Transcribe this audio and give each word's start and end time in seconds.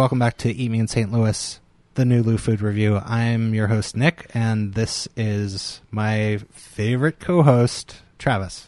welcome 0.00 0.18
back 0.18 0.38
to 0.38 0.50
Eat 0.50 0.70
Me 0.70 0.78
in 0.78 0.88
St. 0.88 1.12
Louis, 1.12 1.60
the 1.92 2.06
new 2.06 2.22
Lou 2.22 2.38
Food 2.38 2.62
Review. 2.62 2.96
I'm 2.96 3.52
your 3.52 3.66
host, 3.66 3.94
Nick, 3.94 4.30
and 4.32 4.72
this 4.72 5.06
is 5.14 5.82
my 5.90 6.38
favorite 6.52 7.20
co 7.20 7.42
host, 7.42 8.00
Travis. 8.18 8.66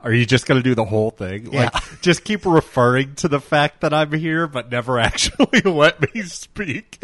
Are 0.00 0.12
you 0.12 0.26
just 0.26 0.44
going 0.44 0.58
to 0.58 0.62
do 0.64 0.74
the 0.74 0.84
whole 0.84 1.12
thing? 1.12 1.52
Yeah. 1.52 1.70
Like, 1.72 1.74
just 2.02 2.24
keep 2.24 2.44
referring 2.44 3.14
to 3.14 3.28
the 3.28 3.38
fact 3.38 3.82
that 3.82 3.94
I'm 3.94 4.10
here, 4.12 4.48
but 4.48 4.72
never 4.72 4.98
actually 4.98 5.60
let 5.60 6.00
me 6.12 6.22
speak. 6.22 7.00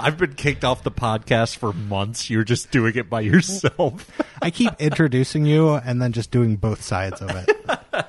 I've 0.00 0.18
been 0.18 0.34
kicked 0.34 0.64
off 0.64 0.82
the 0.82 0.90
podcast 0.90 1.58
for 1.58 1.72
months. 1.72 2.28
You're 2.28 2.42
just 2.42 2.72
doing 2.72 2.96
it 2.96 3.08
by 3.08 3.20
yourself. 3.20 4.10
I 4.42 4.50
keep 4.50 4.72
introducing 4.80 5.46
you 5.46 5.74
and 5.74 6.02
then 6.02 6.10
just 6.10 6.32
doing 6.32 6.56
both 6.56 6.82
sides 6.82 7.22
of 7.22 7.30
it. 7.30 8.06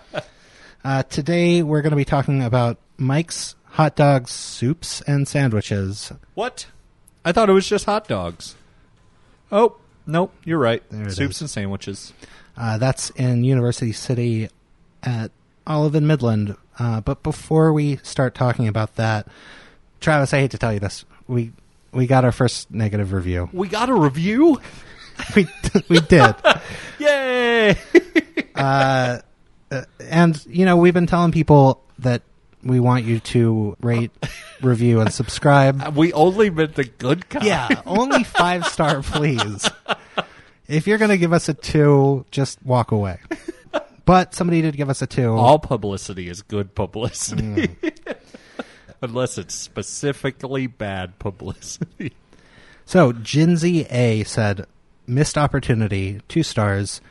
Uh, 0.84 1.04
today, 1.04 1.62
we're 1.62 1.84
going 1.84 1.91
to 1.91 1.98
be 1.98 2.05
talking 2.05 2.41
about 2.41 2.80
Mike's 2.98 3.57
hot 3.77 3.95
dogs, 3.95 4.31
soups, 4.31 5.02
and 5.02 5.27
sandwiches. 5.27 6.12
what? 6.34 6.66
I 7.23 7.31
thought 7.31 7.48
it 7.49 7.54
was 7.54 7.68
just 7.70 7.85
hot 7.85 8.08
dogs. 8.08 8.55
Oh, 9.52 9.76
nope, 10.08 10.34
you're 10.44 10.58
right. 10.58 10.81
There 10.90 11.08
it 11.08 11.12
Soups 11.12 11.35
is. 11.35 11.41
and 11.41 11.49
sandwiches. 11.49 12.12
Uh, 12.58 12.80
that's 12.80 13.12
in 13.12 13.44
University 13.44 13.91
City 13.91 14.49
at 15.04 15.30
Olive 15.68 15.94
and 15.94 16.08
Midland. 16.08 16.55
Uh, 16.80 17.02
but 17.02 17.21
before 17.21 17.71
we 17.71 17.98
start 17.98 18.34
talking 18.34 18.68
about 18.68 18.95
that, 18.95 19.27
Travis, 19.99 20.34
I 20.34 20.40
hate 20.40 20.52
to 20.52 20.57
tell 20.57 20.73
you 20.73 20.80
this, 20.80 21.05
we 21.27 21.52
we 21.91 22.07
got 22.07 22.26
our 22.26 22.32
first 22.32 22.71
negative 22.71 23.13
review. 23.13 23.49
We 23.54 23.68
got 23.68 23.90
a 23.90 23.94
review? 23.94 24.59
We 25.35 25.48
we 25.90 25.99
did, 25.99 26.35
Yay! 26.99 27.76
uh, 28.54 29.18
uh, 29.71 29.82
and 29.99 30.46
you 30.48 30.63
know 30.63 30.77
we've 30.77 30.93
been 30.93 31.07
telling 31.07 31.32
people 31.32 31.82
that 31.98 32.21
we 32.68 32.79
want 32.79 33.05
you 33.05 33.20
to 33.20 33.76
rate, 33.82 34.12
review, 34.62 34.99
and 34.99 35.13
subscribe. 35.13 35.87
we 35.96 36.13
only 36.13 36.49
meant 36.49 36.76
the 36.76 36.84
good 36.84 37.29
kind. 37.29 37.46
Yeah, 37.46 37.82
only 37.85 38.24
five 38.24 38.65
star, 38.68 39.01
please. 39.04 39.70
If 40.68 40.85
you're 40.85 40.98
going 40.98 41.12
to 41.12 41.18
give 41.18 41.34
us 41.34 41.48
a 41.49 41.54
two, 41.54 42.26
just 42.29 42.62
walk 42.63 42.91
away. 42.91 43.20
But 44.05 44.34
somebody 44.34 44.62
did 44.62 44.77
give 44.77 44.90
us 44.90 45.01
a 45.01 45.07
two. 45.07 45.32
All 45.32 45.59
publicity 45.59 46.29
is 46.29 46.41
good 46.41 46.76
publicity. 46.76 47.76
Unless 49.02 49.37
it's 49.37 49.54
specifically 49.54 50.65
bad 50.68 51.20
publicity. 51.20 52.13
So 52.85 53.12
Jinzy 53.12 53.85
A 53.91 54.24
said, 54.24 54.65
"Missed 55.05 55.37
opportunity, 55.37 56.21
two 56.29 56.41
stars. 56.41 57.02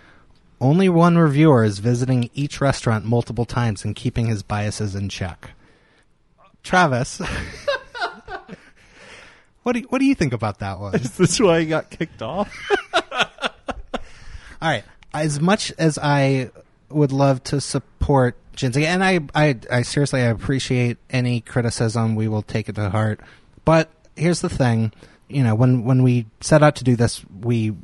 Only 0.60 0.88
one 0.88 1.18
reviewer 1.18 1.64
is 1.64 1.78
visiting 1.78 2.30
each 2.34 2.60
restaurant 2.60 3.04
multiple 3.04 3.44
times 3.44 3.84
and 3.84 3.94
keeping 3.94 4.26
his 4.26 4.42
biases 4.42 4.94
in 4.94 5.08
check." 5.08 5.50
Travis, 6.62 7.18
what 9.62 9.72
do 9.72 9.78
you, 9.78 9.86
what 9.88 10.00
do 10.00 10.04
you 10.04 10.16
think 10.16 10.32
about 10.32 10.58
that 10.58 10.80
one? 10.80 10.96
Is 10.96 11.16
this 11.16 11.38
why 11.38 11.60
he 11.60 11.66
got 11.66 11.90
kicked 11.90 12.22
off? 12.22 12.52
All 14.60 14.70
right, 14.70 14.82
as 15.14 15.40
much 15.40 15.72
as 15.78 15.96
I 15.96 16.50
would 16.88 17.12
love 17.12 17.44
to 17.44 17.60
support 17.60 18.36
Jinsey, 18.56 18.84
and 18.84 19.04
I, 19.04 19.20
I, 19.34 19.56
I 19.70 19.82
seriously 19.82 20.22
I 20.22 20.26
appreciate 20.26 20.96
any 21.10 21.40
criticism. 21.40 22.16
We 22.16 22.26
will 22.26 22.42
take 22.42 22.68
it 22.68 22.74
to 22.74 22.90
heart. 22.90 23.20
But 23.64 23.90
here's 24.16 24.40
the 24.40 24.48
thing, 24.48 24.92
you 25.28 25.44
know, 25.44 25.54
when 25.54 25.84
when 25.84 26.02
we 26.02 26.26
set 26.40 26.62
out 26.62 26.76
to 26.76 26.84
do 26.84 26.96
this, 26.96 27.24
we 27.40 27.74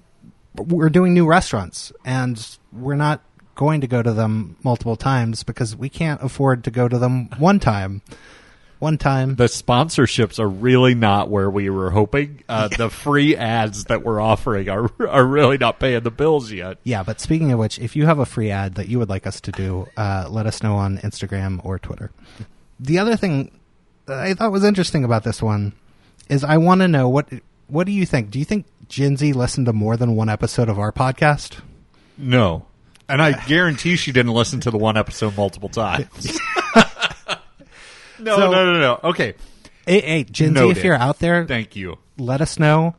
we're 0.57 0.91
doing 0.91 1.15
new 1.15 1.27
restaurants, 1.27 1.93
and 2.05 2.59
we're 2.73 2.97
not 2.97 3.23
going 3.55 3.81
to 3.83 3.87
go 3.87 4.03
to 4.03 4.13
them 4.13 4.57
multiple 4.63 4.97
times 4.97 5.43
because 5.43 5.77
we 5.77 5.89
can't 5.89 6.23
afford 6.23 6.65
to 6.65 6.71
go 6.71 6.89
to 6.89 6.99
them 6.99 7.29
one 7.39 7.61
time. 7.61 8.03
One 8.79 8.99
time, 8.99 9.37
The 9.37 9.45
sponsorships 9.45 10.41
are 10.41 10.49
really 10.49 10.97
not 10.97 11.31
where 11.31 11.49
we 11.49 11.71
were 11.71 11.91
hoping. 11.91 12.43
Uh, 12.49 12.67
the 12.67 12.91
free 12.91 13.37
ads 13.37 13.85
that 13.85 14.03
we're 14.05 14.21
offering 14.21 14.69
are 14.69 14.91
are 15.09 15.25
really 15.25 15.57
not 15.57 15.79
paying 15.79 16.03
the 16.03 16.11
bills 16.11 16.51
yet. 16.51 16.79
Yeah, 16.83 17.05
but 17.05 17.21
speaking 17.21 17.53
of 17.53 17.61
which, 17.61 17.79
if 17.79 17.95
you 17.95 18.07
have 18.07 18.19
a 18.19 18.27
free 18.27 18.51
ad 18.51 18.75
that 18.75 18.89
you 18.89 18.99
would 18.99 19.09
like 19.09 19.25
us 19.25 19.41
to 19.43 19.53
do, 19.53 19.87
uh, 19.97 20.27
let 20.29 20.47
us 20.47 20.65
know 20.65 20.75
on 20.75 20.99
Instagram 20.99 21.65
or 21.65 21.79
Twitter. 21.79 22.11
The 22.81 22.99
other 22.99 23.15
thing 23.15 23.53
that 24.07 24.19
I 24.19 24.35
thought 24.35 24.51
was 24.51 24.65
interesting 24.65 25.05
about 25.05 25.23
this 25.23 25.41
one 25.41 25.75
is 26.29 26.43
I 26.43 26.57
want 26.57 26.81
to 26.81 26.89
know 26.89 27.09
what 27.09 27.29
what 27.69 27.87
do 27.87 27.93
you 27.93 28.05
think? 28.05 28.31
Do 28.31 28.41
you 28.41 28.45
think 28.45 28.67
Jinsey 28.93 29.35
listened 29.35 29.65
to 29.67 29.73
more 29.73 29.97
than 29.97 30.15
one 30.15 30.29
episode 30.29 30.69
of 30.69 30.79
our 30.79 30.93
podcast? 30.93 31.63
No. 32.19 32.67
And 33.09 33.23
I 33.23 33.33
guarantee 33.47 33.97
she 33.97 34.13
didn't 34.13 34.33
listen 34.35 34.61
to 34.61 34.71
the 34.71 34.77
one 34.77 34.99
episode 34.99 35.35
multiple 35.35 35.71
times. 35.71 36.39
no, 38.19 38.37
So- 38.37 38.51
no, 38.53 38.73
no, 38.73 38.79
no. 38.79 39.01
Okay. 39.03 39.33
Hey, 39.87 40.01
hey 40.03 40.25
Jinsey, 40.25 40.71
if 40.71 40.85
you're 40.85 40.95
out 40.95 41.21
there, 41.21 41.47
Thank 41.47 41.75
you. 41.75 41.97
let 42.19 42.43
us 42.43 42.59
know, 42.59 42.95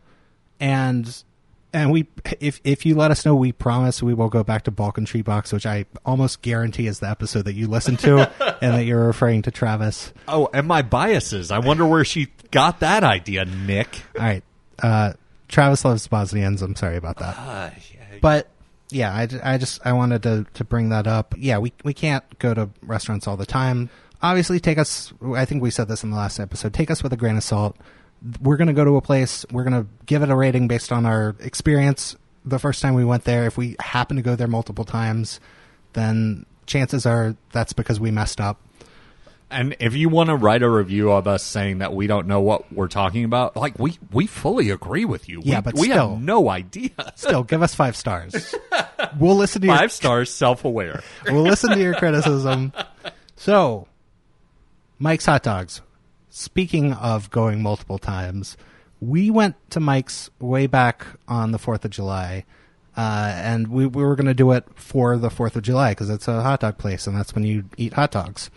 and 0.60 1.24
and 1.72 1.92
we 1.92 2.08
if 2.42 2.60
if 2.66 2.86
you 2.88 2.96
let 2.96 3.10
us 3.12 3.24
know, 3.26 3.36
we 3.36 3.52
promise 3.54 4.02
we 4.04 4.14
will 4.16 4.28
go 4.30 4.44
back 4.44 4.64
to 4.64 4.72
Balkan 4.72 5.06
Treat 5.06 5.24
Box, 5.26 5.54
which 5.54 5.66
I 5.68 5.86
almost 6.06 6.42
guarantee 6.42 6.88
is 6.88 7.00
the 7.00 7.10
episode 7.10 7.46
that 7.46 7.54
you 7.54 7.68
listened 7.68 8.00
to, 8.00 8.30
and 8.62 8.74
that 8.74 8.84
you're 8.86 9.06
referring 9.06 9.44
to 9.44 9.52
Travis. 9.52 10.12
Oh, 10.28 10.50
and 10.54 10.68
my 10.68 10.82
biases. 10.82 11.52
I 11.52 11.60
wonder 11.60 11.86
where 11.86 12.04
she 12.04 12.28
got 12.52 12.82
that 12.82 13.04
idea, 13.06 13.46
Nick. 13.46 14.02
All 14.20 14.26
right. 14.26 14.44
Uh, 14.82 15.14
Travis 15.48 15.86
loves 15.86 16.08
Bosnians. 16.08 16.62
I'm 16.62 16.76
sorry 16.76 16.98
about 16.98 17.18
that. 17.18 17.36
Ah, 17.38 17.72
but 18.22 18.50
yeah, 18.90 19.14
I, 19.14 19.54
I 19.54 19.58
just 19.58 19.86
I 19.86 19.94
wanted 19.94 20.24
to 20.24 20.46
to 20.54 20.64
bring 20.64 20.90
that 20.90 21.08
up. 21.08 21.36
Yeah, 21.38 21.58
we 21.58 21.74
we 21.84 21.94
can't 21.94 22.24
go 22.40 22.54
to 22.54 22.70
restaurants 22.82 23.28
all 23.28 23.38
the 23.38 23.46
time. 23.46 23.90
Obviously, 24.22 24.60
take 24.60 24.78
us. 24.78 25.14
I 25.36 25.46
think 25.46 25.62
we 25.62 25.70
said 25.70 25.88
this 25.88 26.04
in 26.04 26.12
the 26.12 26.16
last 26.18 26.40
episode. 26.40 26.74
Take 26.74 26.90
us 26.90 27.04
with 27.04 27.12
a 27.14 27.18
grain 27.18 27.38
of 27.38 27.44
salt. 27.44 27.76
We're 28.42 28.58
gonna 28.58 28.74
go 28.74 28.86
to 28.86 28.96
a 28.96 29.02
place. 29.02 29.46
We're 29.52 29.64
gonna 29.64 29.88
give 30.06 30.24
it 30.24 30.30
a 30.30 30.36
rating 30.36 30.68
based 30.68 30.92
on 30.92 31.06
our 31.06 31.36
experience 31.40 32.16
the 32.46 32.60
first 32.60 32.82
time 32.82 32.94
we 32.94 33.06
went 33.06 33.24
there. 33.26 33.46
If 33.46 33.58
we 33.58 33.76
happen 33.80 34.18
to 34.18 34.24
go 34.24 34.36
there 34.36 34.48
multiple 34.48 34.86
times, 34.86 35.40
then 35.94 36.46
chances 36.66 37.06
are 37.06 37.36
that's 37.52 37.74
because 37.74 38.00
we 38.00 38.12
messed 38.12 38.40
up. 38.40 38.62
And 39.54 39.76
if 39.80 39.96
you 39.96 40.10
want 40.10 40.30
to 40.30 40.36
write 40.36 40.64
a 40.64 40.70
review 40.70 41.12
of 41.12 41.28
us 41.28 41.44
saying 41.44 41.78
that 41.78 41.94
we 41.94 42.08
don't 42.08 42.28
know 42.28 42.42
what 42.42 42.72
we're 42.74 42.88
talking 42.88 43.24
about, 43.24 43.56
like 43.56 43.78
we 43.80 43.98
we 44.12 44.28
fully 44.28 44.70
agree 44.70 45.06
with 45.06 45.30
you. 45.30 45.42
Yeah, 45.44 45.58
we, 45.58 45.62
but 45.62 45.74
we 45.76 45.84
still. 45.84 46.10
have 46.12 46.22
no 46.22 46.50
idea. 46.50 46.90
Still, 47.16 47.44
give 47.44 47.62
us 47.62 47.76
five 47.76 47.96
stars. 47.96 48.56
We'll 49.20 49.36
listen 49.36 49.62
to 49.62 49.68
your 49.68 49.78
Five 49.78 49.92
stars, 49.92 50.30
self 50.30 50.66
aware. 50.66 51.04
we'll 51.28 51.44
listen 51.44 51.72
to 51.72 51.80
your 51.80 51.94
criticism. 51.94 52.74
So, 53.36 53.88
Mike's 55.00 55.26
Hot 55.26 55.44
Dogs. 55.44 55.82
Speaking 56.30 56.94
of 56.94 57.30
going 57.30 57.62
multiple 57.62 58.00
times, 58.00 58.58
we 59.00 59.30
went 59.30 59.56
to 59.72 59.80
Mike's 59.80 60.30
way 60.40 60.66
back 60.66 61.06
on 61.28 61.52
the 61.52 61.60
4th 61.60 61.86
of 61.86 61.92
July. 61.92 62.46
Uh, 62.96 63.32
and 63.36 63.68
we, 63.68 63.86
we 63.86 64.04
were 64.04 64.16
going 64.16 64.28
to 64.28 64.34
do 64.34 64.52
it 64.52 64.66
for 64.76 65.18
the 65.18 65.30
4th 65.30 65.56
of 65.56 65.64
July 65.64 65.92
because 65.92 66.10
it's 66.10 66.28
a 66.28 66.42
hot 66.42 66.60
dog 66.60 66.78
place 66.78 67.08
and 67.08 67.18
that's 67.18 67.34
when 67.34 67.44
you 67.44 67.66
eat 67.76 67.94
hot 67.94 68.12
dogs. 68.12 68.50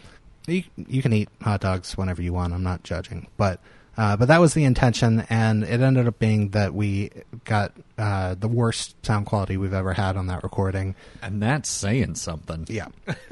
You, 0.47 0.65
you 0.77 1.03
can 1.03 1.13
eat 1.13 1.29
hot 1.43 1.61
dogs 1.61 1.97
whenever 1.97 2.23
you 2.23 2.33
want. 2.33 2.53
I'm 2.55 2.63
not 2.63 2.83
judging. 2.85 3.27
But, 3.37 3.61
uh, 3.97 4.17
but 4.17 4.29
that 4.29 4.41
was 4.41 4.55
the 4.55 4.65
intention. 4.65 5.25
And 5.29 5.65
it 5.65 5.81
ended 5.81 6.07
up 6.07 6.19
being 6.19 6.51
that 6.51 6.75
we 6.75 7.11
got 7.45 7.73
uh, 7.99 8.35
the 8.35 8.49
worst 8.49 8.95
sound 9.05 9.27
quality 9.27 9.57
we've 9.57 9.73
ever 9.75 9.93
had 9.93 10.17
on 10.17 10.27
that 10.29 10.43
recording. 10.43 10.95
And 11.23 11.43
that's 11.43 11.69
saying 11.69 12.15
something. 12.17 12.67
Yeah. 12.69 12.89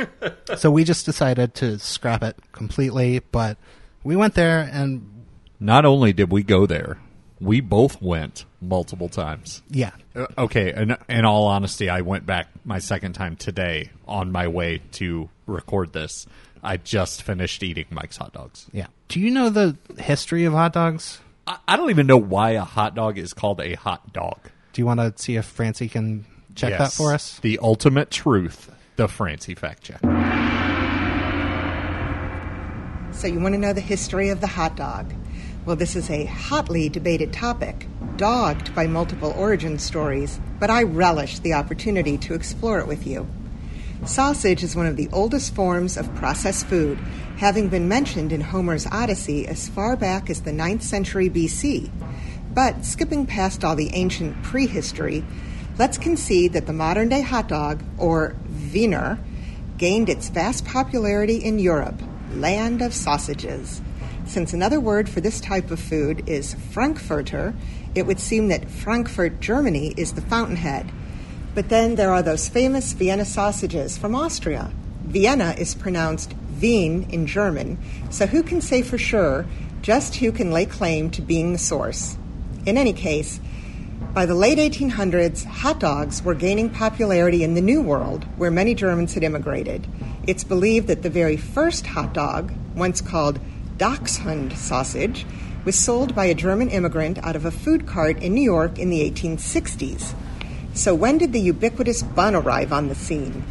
so 0.57 0.71
we 0.71 0.85
just 0.85 1.07
decided 1.07 1.55
to 1.57 1.79
scrap 1.79 2.23
it 2.23 2.37
completely, 2.53 3.21
but 3.31 3.59
we 4.03 4.17
went 4.17 4.35
there 4.35 4.69
and 4.73 5.25
Not 5.61 5.85
only 5.85 6.13
did 6.13 6.31
we 6.33 6.43
go 6.43 6.67
there, 6.67 6.99
we 7.41 7.61
both 7.61 8.01
went 8.01 8.45
multiple 8.61 9.09
times. 9.09 9.63
yeah. 9.71 9.91
Uh, 10.17 10.27
okay, 10.39 10.73
in, 10.73 10.97
in 11.09 11.25
all 11.25 11.47
honesty, 11.49 11.91
I 11.91 12.01
went 12.03 12.25
back 12.25 12.47
my 12.65 12.79
second 12.79 13.15
time 13.15 13.35
today 13.37 13.91
on 14.07 14.31
my 14.31 14.47
way 14.47 14.81
to 14.93 15.29
record 15.47 15.93
this. 15.93 16.27
I 16.65 16.79
just 16.79 17.23
finished 17.23 17.63
eating 17.63 17.85
Mike's 17.91 18.17
hot 18.17 18.33
dogs. 18.33 18.67
Yeah. 18.73 18.87
Do 19.09 19.21
you 19.21 19.31
know 19.31 19.51
the 19.51 19.77
history 19.99 20.45
of 20.45 20.55
hot 20.55 20.73
dogs? 20.73 21.21
I, 21.47 21.59
I 21.69 21.77
don't 21.77 21.91
even 21.91 22.07
know 22.07 22.17
why 22.17 22.53
a 22.53 22.65
hot 22.65 22.95
dog 22.95 23.19
is 23.19 23.35
called 23.35 23.61
a 23.61 23.75
hot 23.75 24.13
dog. 24.15 24.39
Do 24.73 24.81
you 24.81 24.87
want 24.87 25.01
to 25.01 25.13
see 25.23 25.37
if 25.37 25.45
Francie 25.45 25.89
can 25.89 26.25
check 26.55 26.79
that 26.79 26.93
for 26.93 27.13
us? 27.13 27.39
The 27.41 27.59
ultimate 27.63 28.11
truth, 28.11 28.75
the 28.97 29.09
Francie 29.09 29.55
fact 29.55 29.83
check. 29.83 30.01
So, 33.15 33.29
you 33.29 33.39
want 33.39 33.55
to 33.55 33.61
know 33.61 33.73
the 33.73 33.81
history 33.81 34.31
of 34.31 34.41
the 34.41 34.47
hot 34.47 34.75
dog? 34.75 35.13
Well, 35.67 35.77
this 35.77 35.95
is 35.97 36.11
a 36.11 36.25
hotly 36.25 36.89
debated 36.89 37.33
topic, 37.33 37.87
dogged 38.17 38.75
by 38.75 38.87
multiple 38.87 39.33
origin 39.37 39.79
stories, 39.79 40.41
but 40.59 40.69
I 40.69 40.83
relish 40.83 41.39
the 41.39 41.53
opportunity 41.55 42.19
to 42.19 42.35
explore 42.35 42.81
it 42.81 42.89
with 42.89 43.07
you. 43.07 43.27
Sausage 44.05 44.63
is 44.63 44.77
one 44.77 44.87
of 44.87 44.97
the 44.97 45.09
oldest 45.13 45.55
forms 45.55 45.97
of 45.97 46.15
processed 46.15 46.67
food, 46.67 46.99
having 47.39 47.69
been 47.69 47.89
mentioned 47.89 48.33
in 48.33 48.41
Homer's 48.41 48.87
Odyssey 48.87 49.47
as 49.47 49.69
far 49.69 49.97
back 49.97 50.29
as 50.29 50.43
the 50.43 50.51
9th 50.51 50.83
century 50.83 51.31
BC. 51.31 51.91
But 52.53 52.85
skipping 52.85 53.27
past 53.27 53.65
all 53.65 53.75
the 53.75 53.95
ancient 53.95 54.43
prehistory, 54.43 55.25
let's 55.79 55.99
concede 55.99 56.53
that 56.53 56.67
the 56.67 56.73
modern 56.73 57.09
day 57.09 57.23
hot 57.23 57.49
dog, 57.49 57.83
or 57.97 58.37
Wiener, 58.73 59.19
gained 59.79 60.09
its 60.09 60.29
vast 60.29 60.65
popularity 60.65 61.37
in 61.37 61.59
Europe, 61.59 62.01
land 62.35 62.83
of 62.83 62.93
sausages. 62.93 63.81
Since 64.27 64.53
another 64.53 64.81
word 64.81 65.09
for 65.09 65.21
this 65.21 65.41
type 65.41 65.71
of 65.71 65.81
food 65.81 66.29
is 66.29 66.55
Frankfurter, 66.55 67.55
it 67.95 68.07
would 68.07 68.21
seem 68.21 68.49
that 68.49 68.71
Frankfurt, 68.71 69.41
Germany 69.41 69.95
is 69.97 70.13
the 70.13 70.23
fountainhead. 70.23 70.91
But 71.55 71.69
then 71.69 71.95
there 71.95 72.13
are 72.13 72.23
those 72.23 72.49
famous 72.49 72.93
Vienna 72.93 73.25
sausages 73.25 73.97
from 73.97 74.15
Austria. 74.15 74.73
Vienna 75.05 75.55
is 75.57 75.75
pronounced 75.75 76.35
Wien 76.61 77.07
in 77.11 77.27
German, 77.27 77.79
so 78.11 78.27
who 78.27 78.43
can 78.43 78.61
say 78.61 78.83
for 78.83 78.99
sure 78.99 79.47
just 79.81 80.17
who 80.17 80.33
can 80.33 80.51
lay 80.51 80.67
claim 80.67 81.11
to 81.11 81.23
being 81.23 81.53
the 81.53 81.59
source? 81.59 82.17
In 82.67 82.77
any 82.77 82.93
case, 82.93 83.39
by 84.15 84.27
the 84.27 84.35
late 84.35 84.59
1800s, 84.59 85.45
hot 85.45 85.79
dogs 85.79 86.23
were 86.23 86.35
gaining 86.35 86.71
popularity 86.71 87.45
in 87.45 87.55
the 87.55 87.61
New 87.61 87.83
World, 87.83 88.25
where 88.37 88.51
many 88.51 88.75
Germans 88.75 89.15
had 89.15 89.23
immigrated. 89.23 89.87
It's 90.27 90.45
believed 90.45 90.87
that 90.89 91.03
the 91.03 91.11
very 91.11 91.37
first 91.37 91.87
hot 91.87 92.15
dog, 92.15 92.53
once 92.75 93.01
called 93.01 93.39
Dachshund 93.77 94.57
sausage, 94.57 95.27
was 95.65 95.79
sold 95.79 96.15
by 96.15 96.27
a 96.27 96.35
German 96.35 96.71
immigrant 96.71 97.19
out 97.25 97.37
of 97.37 97.45
a 97.45 97.51
food 97.51 97.87
cart 97.87 98.23
in 98.23 98.35
New 98.35 98.43
York 98.43 98.79
in 98.79 98.91
the 98.91 99.09
1860s. 99.11 100.15
So, 100.77 100.93
when 100.93 101.19
did 101.19 101.33
the 101.33 101.41
ubiquitous 101.41 102.03
bun 102.03 102.35
arrive 102.35 102.73
on 102.73 102.89
the 102.89 102.97
scene? 102.97 103.45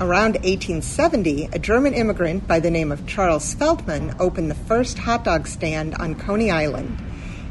Around 0.00 0.36
1870, 0.36 1.50
a 1.52 1.58
German 1.58 1.92
immigrant 1.92 2.48
by 2.48 2.60
the 2.60 2.70
name 2.70 2.90
of 2.90 3.06
Charles 3.06 3.54
Feltman 3.54 4.16
opened 4.18 4.50
the 4.50 4.54
first 4.54 4.96
hot 4.96 5.22
dog 5.22 5.46
stand 5.46 5.94
on 5.96 6.14
Coney 6.14 6.50
Island. 6.50 6.98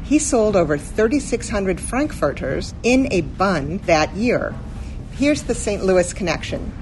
He 0.02 0.18
sold 0.18 0.56
over 0.56 0.76
3,600 0.76 1.80
Frankfurters 1.80 2.74
in 2.82 3.06
a 3.12 3.20
bun 3.20 3.78
that 3.86 4.12
year. 4.16 4.56
Here's 5.12 5.44
the 5.44 5.54
St. 5.54 5.84
Louis 5.84 6.12
connection. 6.12 6.72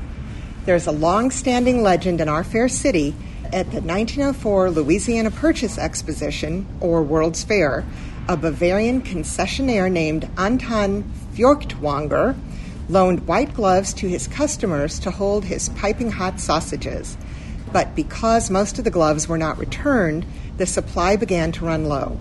There's 0.65 0.87
a 0.87 0.93
long 0.93 1.31
standing 1.31 1.83
legend 1.83 2.23
in 2.23 2.29
our 2.31 2.43
fair 2.43 2.71
city 2.71 3.15
at 3.53 3.71
the 3.71 3.83
1904 3.83 4.71
Louisiana 4.71 5.31
Purchase 5.31 5.77
Exposition, 5.77 6.67
or 6.81 7.03
World's 7.03 7.45
Fair. 7.45 7.85
A 8.29 8.37
Bavarian 8.37 9.03
concessionaire 9.03 9.93
named 9.93 10.29
Anton 10.39 11.03
Feuchtwanger 11.35 12.37
loaned 12.89 13.27
white 13.27 13.55
gloves 13.55 13.93
to 13.95 14.09
his 14.09 14.27
customers 14.27 14.99
to 15.01 15.11
hold 15.11 15.45
his 15.45 15.69
piping 15.71 16.13
hot 16.13 16.41
sausages. 16.41 17.17
But 17.73 17.95
because 17.95 18.51
most 18.51 18.79
of 18.79 18.85
the 18.85 18.91
gloves 18.91 19.29
were 19.29 19.39
not 19.39 19.59
returned, 19.59 20.27
the 20.57 20.67
supply 20.67 21.17
began 21.17 21.53
to 21.53 21.65
run 21.65 21.85
low 21.85 22.19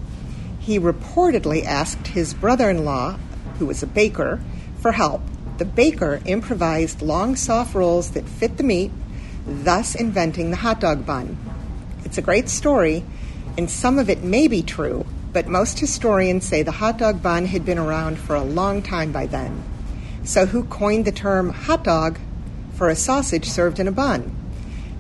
he 0.70 0.80
reportedly 0.80 1.66
asked 1.66 2.10
his 2.10 2.36
brother 2.36 2.70
in 2.70 2.86
law, 2.86 3.18
who 3.58 3.66
was 3.66 3.82
a 3.82 3.88
baker, 3.88 4.40
for 4.80 4.92
help. 4.92 5.20
The 5.58 5.66
baker 5.66 6.22
improvised 6.26 7.02
long, 7.02 7.36
soft 7.36 7.74
rolls 7.74 8.12
that 8.12 8.30
fit 8.30 8.58
the 8.58 8.64
meat, 8.64 8.92
thus 9.48 9.96
inventing 9.96 10.52
the 10.52 10.58
hot 10.58 10.80
dog 10.80 11.08
bun. 11.08 11.38
It's 12.06 12.20
a 12.20 12.22
great 12.22 12.50
story, 12.50 13.04
and 13.58 13.68
some 13.68 13.98
of 13.98 14.12
it 14.12 14.24
may 14.24 14.48
be 14.48 14.62
true, 14.62 15.08
but 15.32 15.48
most 15.48 15.80
historians 15.80 16.46
say 16.46 16.64
the 16.64 16.72
hot 16.72 16.98
dog 16.98 17.22
bun 17.22 17.46
had 17.46 17.66
been 17.66 17.78
around 17.78 18.18
for 18.18 18.36
a 18.36 18.44
long 18.44 18.82
time 18.82 19.12
by 19.12 19.26
then. 19.28 19.64
So, 20.24 20.46
who 20.46 20.64
coined 20.66 21.06
the 21.06 21.12
term 21.12 21.50
hot 21.50 21.84
dog 21.84 22.20
for 22.74 22.90
a 22.90 22.96
sausage 22.96 23.50
served 23.50 23.80
in 23.80 23.88
a 23.88 23.92
bun? 23.92 24.36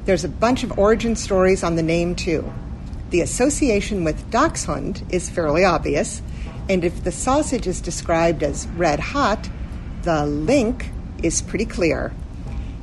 There's 0.06 0.24
a 0.24 0.30
bunch 0.30 0.64
of 0.64 0.78
origin 0.78 1.16
stories 1.16 1.64
on 1.64 1.76
the 1.76 1.84
name, 1.84 2.16
too. 2.16 2.52
The 3.10 3.22
association 3.22 4.04
with 4.04 4.30
dachshund 4.32 5.04
is 5.10 5.30
fairly 5.30 5.66
obvious, 5.66 6.22
and 6.70 6.84
if 6.84 7.04
the 7.04 7.12
sausage 7.12 7.68
is 7.68 7.82
described 7.82 8.44
as 8.44 8.68
red 8.70 9.00
hot, 9.00 9.50
the 10.04 10.26
link 10.26 10.92
is 11.24 11.42
pretty 11.42 11.66
clear. 11.66 12.14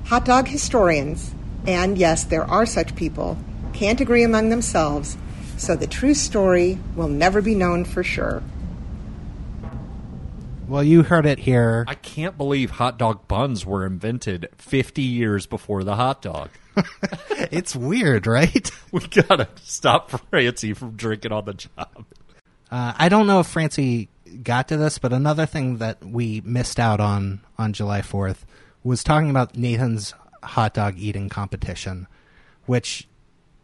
Hot 0.07 0.25
dog 0.25 0.49
historians, 0.49 1.33
and 1.67 1.97
yes, 1.97 2.25
there 2.25 2.45
are 2.45 2.67
such 2.67 2.97
people, 2.97 3.39
can't 3.73 4.01
agree 4.01 4.23
among 4.23 4.49
themselves, 4.49 5.17
so 5.57 5.77
the 5.77 5.87
true 5.87 6.15
story 6.15 6.79
will 6.95 7.09
never 7.09 7.41
be 7.43 7.55
known 7.55 7.85
for 7.85 8.03
sure. 8.03 8.43
Well, 10.69 10.83
you 10.83 11.05
heard 11.05 11.27
it 11.27 11.39
here. 11.39 11.85
I 11.87 11.95
can't 11.95 12.37
believe 12.37 12.73
hot 12.73 12.99
dog 12.99 13.29
buns 13.29 13.65
were 13.65 13.87
invented 13.87 14.49
50 14.59 15.01
years 15.01 15.47
before 15.47 15.85
the 15.85 15.95
hot 15.95 16.23
dog. 16.23 16.51
it's 17.31 17.77
weird, 17.77 18.27
right? 18.27 18.71
We 18.93 19.01
gotta 19.09 19.49
stop 19.63 20.11
Francie 20.31 20.73
from 20.73 20.93
drinking 20.93 21.33
on 21.33 21.45
the 21.45 21.55
job. 21.55 22.07
Uh, 22.71 22.95
I 22.97 23.09
don't 23.11 23.27
know 23.27 23.41
if 23.41 23.47
Francie 23.47 24.09
got 24.43 24.69
to 24.69 24.77
this, 24.79 24.99
but 24.99 25.13
another 25.13 25.45
thing 25.45 25.79
that 25.79 26.03
we 26.03 26.41
missed 26.45 26.81
out 26.81 26.99
on 27.01 27.41
on 27.59 27.73
July 27.75 28.01
4th 28.01 28.45
was 28.85 29.05
talking 29.05 29.29
about 29.29 29.57
Nathan's 29.57 30.15
hot 30.43 30.73
dog 30.73 30.95
eating 30.97 31.29
competition, 31.29 32.07
which 32.65 33.07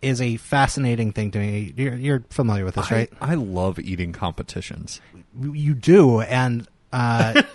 is 0.03 0.21
a 0.21 0.37
fascinating 0.37 1.13
thing 1.13 1.31
to 1.31 1.39
me. 1.39 1.73
You're, 1.77 1.95
you're 1.97 2.25
familiar 2.31 2.65
with 2.65 2.75
this, 2.75 2.91
I, 2.91 2.95
right? 2.95 3.13
I 3.21 3.35
love 3.35 3.79
eating 3.79 4.13
competitions. 4.13 5.01
You 5.41 5.75
do, 5.75 6.21
and 6.21 6.67
uh, 6.93 7.41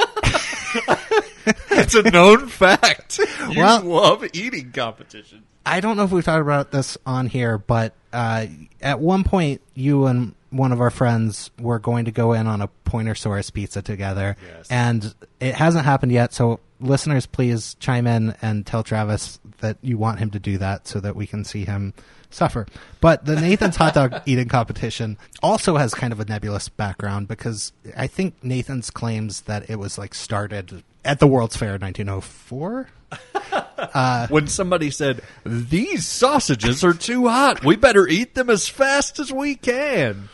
It's 1.71 1.95
a 1.95 2.03
known 2.03 2.47
fact. 2.47 3.19
You 3.19 3.59
Well- 3.59 3.81
love 3.83 4.25
eating 4.33 4.71
competitions. 4.71 5.44
I 5.65 5.81
don't 5.81 5.97
know 5.97 6.03
if 6.03 6.11
we've 6.11 6.23
talked 6.23 6.41
about 6.41 6.71
this 6.71 6.97
on 7.05 7.27
here, 7.27 7.57
but 7.57 7.94
uh, 8.13 8.45
at 8.81 9.01
one 9.01 9.25
point, 9.25 9.61
you 9.73 10.05
and 10.05 10.33
one 10.49 10.71
of 10.71 10.79
our 10.79 10.89
friends 10.89 11.51
were 11.59 11.77
going 11.77 12.05
to 12.05 12.11
go 12.11 12.31
in 12.31 12.47
on 12.47 12.61
a 12.61 12.69
Pointersaurus 12.85 13.51
pizza 13.51 13.81
together, 13.81 14.38
Yes. 14.47 14.67
and 14.69 15.13
it 15.41 15.55
hasn't 15.55 15.83
happened 15.83 16.13
yet. 16.13 16.33
So, 16.33 16.61
listeners, 16.79 17.25
please 17.25 17.75
chime 17.79 18.07
in 18.07 18.35
and 18.41 18.65
tell 18.65 18.83
Travis 18.83 19.39
that 19.59 19.77
you 19.81 19.97
want 19.97 20.19
him 20.19 20.29
to 20.31 20.39
do 20.39 20.57
that, 20.57 20.88
so 20.88 21.00
that 21.00 21.15
we 21.15 21.27
can 21.27 21.44
see 21.44 21.65
him 21.65 21.94
suffer. 22.29 22.68
But 23.01 23.25
the 23.25 23.39
Nathan's 23.39 23.75
hot 23.77 23.94
dog 23.94 24.21
eating 24.25 24.47
competition 24.50 25.18
also 25.41 25.77
has 25.77 25.94
kind 25.94 26.12
of 26.13 26.19
a 26.19 26.25
nebulous 26.25 26.69
background 26.69 27.27
because 27.27 27.71
I 27.95 28.07
think 28.07 28.35
Nathan's 28.44 28.91
claims 28.91 29.41
that 29.41 29.69
it 29.69 29.77
was 29.77 29.97
like 29.97 30.13
started 30.13 30.83
at 31.06 31.19
the 31.19 31.27
World's 31.27 31.56
Fair 31.56 31.75
in 31.75 31.81
1904. 31.81 32.89
When 34.30 34.47
somebody 34.47 34.89
said, 34.91 35.21
These 35.45 36.06
sausages 36.06 36.83
are 36.83 36.94
too 36.94 37.27
hot, 37.27 37.63
we 37.63 37.75
better 37.75 38.07
eat 38.07 38.33
them 38.35 38.50
as 38.50 38.68
fast 38.68 39.19
as 39.19 39.31
we 39.31 39.56
can. 39.56 40.30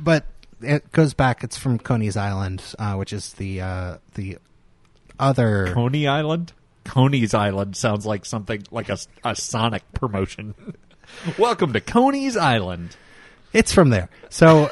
but 0.00 0.24
it 0.60 0.90
goes 0.92 1.12
back. 1.14 1.44
It's 1.44 1.58
from 1.58 1.78
Coney's 1.78 2.16
Island, 2.16 2.62
uh, 2.78 2.94
which 2.94 3.12
is 3.12 3.34
the 3.34 3.60
uh, 3.60 3.98
the 4.14 4.38
other. 5.18 5.72
Coney 5.72 6.06
Island? 6.06 6.52
Coney's 6.84 7.34
Island 7.34 7.76
sounds 7.76 8.06
like 8.06 8.24
something 8.24 8.64
like 8.70 8.88
a, 8.88 8.98
a 9.24 9.34
Sonic 9.34 9.82
promotion. 9.92 10.54
Welcome 11.38 11.72
to 11.72 11.80
Coney's 11.80 12.36
Island. 12.36 12.96
It's 13.52 13.72
from 13.72 13.90
there. 13.90 14.08
So 14.28 14.70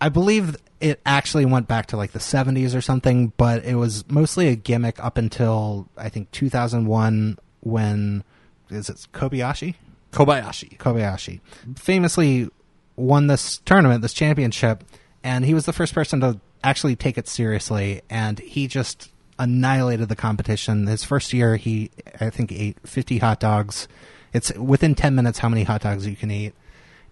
I 0.00 0.08
believe 0.08 0.56
it 0.80 1.00
actually 1.04 1.44
went 1.44 1.68
back 1.68 1.86
to 1.86 1.96
like 1.96 2.12
the 2.12 2.18
70s 2.18 2.74
or 2.74 2.80
something, 2.80 3.32
but 3.36 3.64
it 3.64 3.74
was 3.74 4.08
mostly 4.08 4.48
a 4.48 4.56
gimmick 4.56 5.02
up 5.02 5.18
until 5.18 5.88
I 5.96 6.08
think 6.08 6.30
2001 6.32 7.38
when 7.60 8.24
is 8.70 8.88
it 8.88 9.06
Kobayashi? 9.12 9.74
Kobayashi. 10.12 10.76
Kobayashi 10.78 11.40
famously 11.76 12.48
won 12.96 13.26
this 13.26 13.58
tournament, 13.58 14.02
this 14.02 14.12
championship, 14.12 14.84
and 15.22 15.44
he 15.44 15.54
was 15.54 15.66
the 15.66 15.72
first 15.72 15.94
person 15.94 16.20
to 16.20 16.40
actually 16.62 16.96
take 16.96 17.18
it 17.18 17.28
seriously. 17.28 18.02
And 18.10 18.38
he 18.38 18.66
just 18.66 19.10
annihilated 19.38 20.08
the 20.08 20.16
competition. 20.16 20.86
His 20.86 21.02
first 21.04 21.32
year, 21.32 21.56
he 21.56 21.90
I 22.20 22.30
think 22.30 22.52
ate 22.52 22.76
50 22.84 23.18
hot 23.18 23.40
dogs. 23.40 23.88
It's 24.32 24.52
within 24.56 24.94
10 24.94 25.14
minutes 25.14 25.38
how 25.40 25.48
many 25.48 25.64
hot 25.64 25.82
dogs 25.82 26.06
you 26.06 26.14
can 26.14 26.30
eat, 26.30 26.54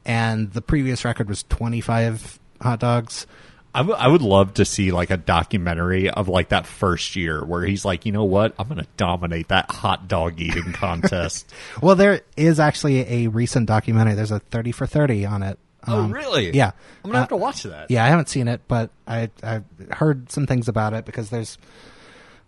and 0.05 0.53
the 0.53 0.63
previous 0.63 1.05
record 1.05 1.29
was 1.29 1.43
25 1.45 2.39
hot 2.61 2.79
dogs. 2.79 3.27
I, 3.75 3.81
w- 3.81 3.97
I 3.99 4.09
would 4.09 4.23
love 4.23 4.55
to 4.55 4.65
see 4.65 4.93
like 4.93 5.11
a 5.11 5.17
documentary 5.17 6.09
of 6.09 6.27
like 6.29 6.49
that 6.51 6.67
first 6.67 7.17
year 7.17 7.45
where 7.45 7.65
he's 7.65 7.85
like, 7.85 8.07
you 8.07 8.13
know 8.13 8.25
what? 8.25 8.55
I'm 8.59 8.67
going 8.67 8.81
to 8.81 8.89
dominate 8.97 9.49
that 9.49 9.71
hot 9.71 10.09
dog 10.09 10.41
eating 10.41 10.73
contest. 10.73 11.53
Well, 11.83 11.95
there 11.95 12.23
is 12.37 12.59
actually 12.59 13.01
a 13.25 13.29
recent 13.29 13.67
documentary. 13.67 14.15
There's 14.15 14.31
a 14.31 14.41
30 14.41 14.73
for 14.73 14.87
30 14.87 15.27
on 15.27 15.43
it. 15.43 15.59
Oh, 15.87 16.01
Um, 16.05 16.13
really? 16.13 16.51
Yeah. 16.55 16.73
I'm 17.05 17.11
going 17.11 17.13
to 17.15 17.19
have 17.21 17.25
Uh, 17.27 17.29
to 17.29 17.37
watch 17.37 17.63
that. 17.65 17.91
Yeah, 17.91 18.05
I 18.05 18.09
haven't 18.09 18.29
seen 18.29 18.49
it, 18.49 18.63
but 18.69 18.91
I 19.07 19.31
I've 19.43 19.65
heard 19.93 20.31
some 20.31 20.47
things 20.47 20.69
about 20.69 20.93
it 20.95 21.05
because 21.05 21.31
there's 21.31 21.59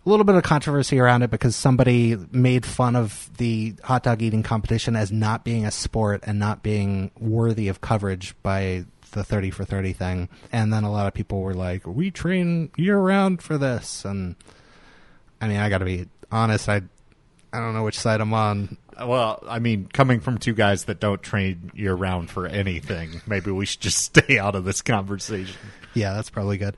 a 0.05 0.09
little 0.09 0.23
bit 0.25 0.35
of 0.35 0.43
controversy 0.43 0.99
around 0.99 1.21
it 1.21 1.29
because 1.29 1.55
somebody 1.55 2.17
made 2.31 2.65
fun 2.65 2.95
of 2.95 3.29
the 3.37 3.75
hot 3.83 4.03
dog 4.03 4.21
eating 4.21 4.41
competition 4.43 4.95
as 4.95 5.11
not 5.11 5.43
being 5.43 5.65
a 5.65 5.71
sport 5.71 6.23
and 6.25 6.39
not 6.39 6.63
being 6.63 7.11
worthy 7.19 7.67
of 7.67 7.81
coverage 7.81 8.35
by 8.41 8.85
the 9.11 9.23
30 9.23 9.51
for 9.51 9.63
30 9.65 9.93
thing. 9.93 10.29
And 10.51 10.73
then 10.73 10.83
a 10.83 10.91
lot 10.91 11.05
of 11.05 11.13
people 11.13 11.41
were 11.41 11.53
like, 11.53 11.85
"We 11.85 12.09
train 12.11 12.71
year 12.77 12.97
round 12.97 13.41
for 13.43 13.57
this." 13.59 14.03
And 14.05 14.35
I 15.39 15.47
mean, 15.47 15.57
I 15.57 15.69
got 15.69 15.79
to 15.79 15.85
be 15.85 16.07
honest, 16.31 16.67
I 16.69 16.81
I 17.53 17.59
don't 17.59 17.73
know 17.73 17.83
which 17.83 17.99
side 17.99 18.21
I'm 18.21 18.33
on. 18.33 18.77
Well, 18.99 19.43
I 19.47 19.59
mean, 19.59 19.87
coming 19.91 20.19
from 20.19 20.37
two 20.37 20.53
guys 20.53 20.85
that 20.85 20.99
don't 20.99 21.21
train 21.21 21.71
year 21.73 21.93
round 21.93 22.29
for 22.29 22.47
anything, 22.47 23.21
maybe 23.27 23.51
we 23.51 23.65
should 23.65 23.81
just 23.81 23.97
stay 24.03 24.39
out 24.39 24.55
of 24.55 24.65
this 24.65 24.81
conversation. 24.81 25.55
Yeah, 25.93 26.13
that's 26.13 26.29
probably 26.29 26.57
good. 26.57 26.75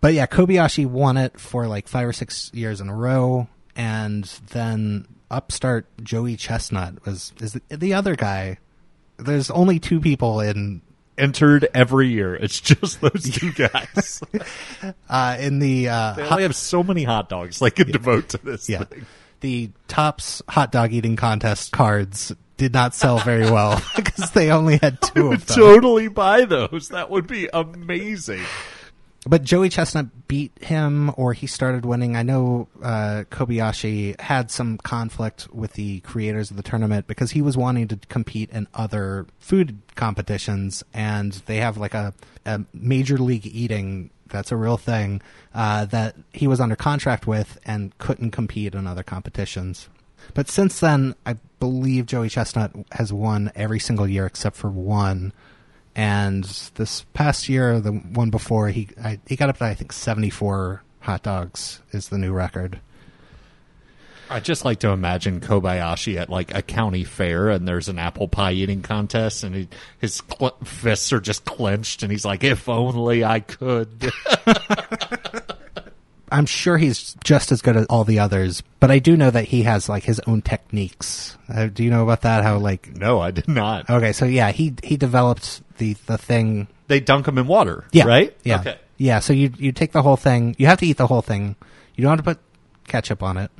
But 0.00 0.14
yeah, 0.14 0.26
Kobayashi 0.26 0.86
won 0.86 1.16
it 1.16 1.38
for 1.38 1.66
like 1.68 1.88
five 1.88 2.08
or 2.08 2.12
six 2.12 2.50
years 2.52 2.80
in 2.80 2.88
a 2.88 2.94
row, 2.94 3.48
and 3.76 4.24
then 4.50 5.06
upstart 5.30 5.86
Joey 6.02 6.36
Chestnut 6.36 7.04
was 7.06 7.32
is 7.40 7.54
the, 7.54 7.76
the 7.76 7.94
other 7.94 8.16
guy. 8.16 8.58
There's 9.16 9.50
only 9.50 9.78
two 9.78 10.00
people 10.00 10.40
in 10.40 10.82
entered 11.16 11.68
every 11.74 12.08
year. 12.08 12.34
It's 12.34 12.60
just 12.60 13.00
those 13.00 13.30
two 13.30 13.52
guys. 13.68 14.22
Uh, 15.08 15.36
in 15.38 15.58
the 15.58 15.88
uh, 15.88 16.12
they 16.14 16.22
hot- 16.22 16.32
only 16.32 16.42
have 16.42 16.56
so 16.56 16.82
many 16.82 17.04
hot 17.04 17.28
dogs 17.28 17.58
they 17.58 17.70
could 17.70 17.92
devote 17.92 18.30
to 18.30 18.38
this 18.38 18.68
yeah, 18.68 18.84
thing. 18.84 19.06
The 19.42 19.70
Tops 19.88 20.40
hot 20.48 20.72
dog 20.72 20.92
eating 20.92 21.16
contest 21.16 21.72
cards 21.72 22.32
did 22.56 22.72
not 22.72 22.94
sell 22.94 23.18
very 23.18 23.44
well 23.44 23.82
because 23.96 24.30
they 24.30 24.50
only 24.50 24.78
had 24.78 25.00
two 25.02 25.32
of 25.32 25.44
them. 25.46 25.56
Totally 25.56 26.08
buy 26.08 26.46
those. 26.46 26.88
That 26.88 27.10
would 27.10 27.26
be 27.26 27.48
amazing. 27.52 28.42
But 29.24 29.44
Joey 29.44 29.68
Chestnut 29.68 30.26
beat 30.26 30.50
him, 30.60 31.12
or 31.16 31.32
he 31.32 31.46
started 31.46 31.84
winning. 31.84 32.16
I 32.16 32.24
know 32.24 32.66
uh, 32.82 33.22
Kobayashi 33.30 34.20
had 34.20 34.50
some 34.50 34.78
conflict 34.78 35.48
with 35.52 35.74
the 35.74 36.00
creators 36.00 36.50
of 36.50 36.56
the 36.56 36.62
tournament 36.62 37.06
because 37.06 37.30
he 37.30 37.40
was 37.40 37.56
wanting 37.56 37.86
to 37.88 37.96
compete 38.08 38.50
in 38.50 38.66
other 38.74 39.26
food 39.38 39.78
competitions, 39.94 40.82
and 40.92 41.32
they 41.46 41.58
have 41.58 41.76
like 41.76 41.94
a, 41.94 42.12
a 42.44 42.62
major 42.74 43.16
league 43.16 43.46
eating 43.46 44.10
that's 44.32 44.50
a 44.50 44.56
real 44.56 44.78
thing 44.78 45.20
uh, 45.54 45.84
that 45.84 46.16
he 46.32 46.48
was 46.48 46.58
under 46.58 46.74
contract 46.74 47.26
with 47.26 47.60
and 47.64 47.96
couldn't 47.98 48.32
compete 48.32 48.74
in 48.74 48.86
other 48.86 49.02
competitions. 49.04 49.88
But 50.34 50.48
since 50.48 50.80
then, 50.80 51.14
I 51.26 51.36
believe 51.60 52.06
Joey 52.06 52.28
Chestnut 52.28 52.72
has 52.92 53.12
won 53.12 53.52
every 53.54 53.78
single 53.78 54.08
year 54.08 54.26
except 54.26 54.56
for 54.56 54.70
one 54.70 55.32
and 55.94 56.44
this 56.74 57.04
past 57.12 57.48
year, 57.48 57.80
the 57.80 57.92
one 57.92 58.30
before, 58.30 58.68
he 58.68 58.88
I, 59.02 59.18
he 59.26 59.36
got 59.36 59.48
up 59.48 59.58
to 59.58 59.64
I 59.64 59.74
think 59.74 59.92
seventy 59.92 60.30
four 60.30 60.82
hot 61.00 61.22
dogs 61.22 61.80
is 61.92 62.08
the 62.08 62.18
new 62.18 62.32
record. 62.32 62.80
I 64.30 64.40
just 64.40 64.64
like 64.64 64.78
to 64.80 64.88
imagine 64.88 65.40
Kobayashi 65.40 66.16
at 66.16 66.30
like 66.30 66.54
a 66.54 66.62
county 66.62 67.04
fair, 67.04 67.50
and 67.50 67.68
there's 67.68 67.90
an 67.90 67.98
apple 67.98 68.28
pie 68.28 68.52
eating 68.52 68.80
contest, 68.80 69.44
and 69.44 69.54
he, 69.54 69.68
his 69.98 70.22
cl- 70.26 70.56
fists 70.64 71.12
are 71.12 71.20
just 71.20 71.44
clenched, 71.44 72.02
and 72.02 72.10
he's 72.10 72.24
like, 72.24 72.42
"If 72.42 72.66
only 72.68 73.24
I 73.24 73.40
could." 73.40 74.10
I'm 76.32 76.46
sure 76.46 76.78
he's 76.78 77.14
just 77.22 77.52
as 77.52 77.60
good 77.60 77.76
as 77.76 77.84
all 77.86 78.04
the 78.04 78.20
others, 78.20 78.62
but 78.80 78.90
I 78.90 79.00
do 79.00 79.18
know 79.18 79.30
that 79.30 79.44
he 79.44 79.64
has 79.64 79.90
like 79.90 80.04
his 80.04 80.18
own 80.26 80.40
techniques. 80.40 81.36
Uh, 81.46 81.66
do 81.66 81.84
you 81.84 81.90
know 81.90 82.02
about 82.02 82.22
that? 82.22 82.42
How 82.42 82.56
like 82.56 82.96
no, 82.96 83.20
I 83.20 83.32
did 83.32 83.48
not. 83.48 83.90
okay, 83.90 84.12
so 84.12 84.24
yeah, 84.24 84.50
he 84.50 84.72
he 84.82 84.96
developed 84.96 85.60
the 85.82 85.96
the 86.06 86.18
thing. 86.18 86.68
They 86.88 87.00
dunk 87.00 87.26
them 87.26 87.38
in 87.38 87.46
water, 87.46 87.84
Yeah, 87.92 88.04
right? 88.04 88.36
Yeah, 88.44 88.60
Okay. 88.60 88.78
yeah. 88.98 89.18
So 89.20 89.32
you 89.32 89.52
you 89.58 89.72
take 89.72 89.92
the 89.92 90.02
whole 90.02 90.16
thing. 90.16 90.54
You 90.58 90.66
have 90.66 90.78
to 90.78 90.86
eat 90.86 90.96
the 90.98 91.06
whole 91.06 91.22
thing. 91.22 91.56
You 91.96 92.02
don't 92.02 92.10
have 92.10 92.18
to 92.24 92.34
put 92.34 92.38
ketchup 92.86 93.22
on 93.22 93.36
it. 93.36 93.50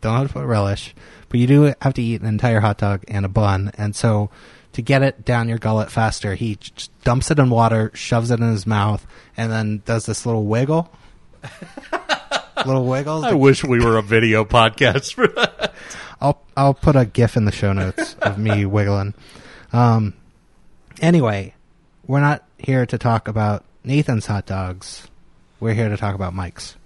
Don't 0.00 0.16
have 0.16 0.28
to 0.28 0.32
put 0.34 0.44
relish, 0.46 0.94
but 1.28 1.40
you 1.40 1.46
do 1.46 1.74
have 1.82 1.94
to 1.94 2.02
eat 2.02 2.20
an 2.20 2.26
entire 2.26 2.60
hot 2.60 2.78
dog 2.78 3.04
and 3.08 3.24
a 3.24 3.28
bun. 3.28 3.72
And 3.76 3.96
so, 3.96 4.30
to 4.74 4.82
get 4.82 5.02
it 5.02 5.24
down 5.24 5.48
your 5.48 5.58
gullet 5.58 5.90
faster, 5.90 6.34
he 6.36 6.54
just 6.56 6.90
dumps 7.02 7.30
it 7.32 7.38
in 7.40 7.50
water, 7.50 7.90
shoves 7.94 8.30
it 8.30 8.38
in 8.40 8.48
his 8.50 8.66
mouth, 8.66 9.04
and 9.36 9.50
then 9.50 9.82
does 9.84 10.06
this 10.06 10.24
little 10.24 10.46
wiggle. 10.46 10.92
little 12.66 12.84
wiggles. 12.86 13.24
I 13.24 13.34
wish 13.34 13.64
we 13.64 13.84
were 13.84 13.96
a 13.96 14.02
video 14.16 14.44
podcast 14.44 15.14
for 15.14 15.26
that. 15.28 15.74
I'll 16.20 16.42
I'll 16.56 16.74
put 16.74 16.96
a 16.96 17.04
gif 17.04 17.36
in 17.36 17.44
the 17.44 17.52
show 17.52 17.72
notes 17.72 18.14
of 18.22 18.38
me 18.38 18.66
wiggling. 18.76 19.14
Um, 19.72 20.14
anyway, 21.00 21.54
we're 22.06 22.20
not 22.20 22.44
here 22.58 22.86
to 22.86 22.98
talk 22.98 23.28
about 23.28 23.64
Nathan's 23.84 24.26
hot 24.26 24.46
dogs. 24.46 25.08
We're 25.60 25.74
here 25.74 25.88
to 25.88 25.96
talk 25.96 26.14
about 26.14 26.34
Mike's. 26.34 26.76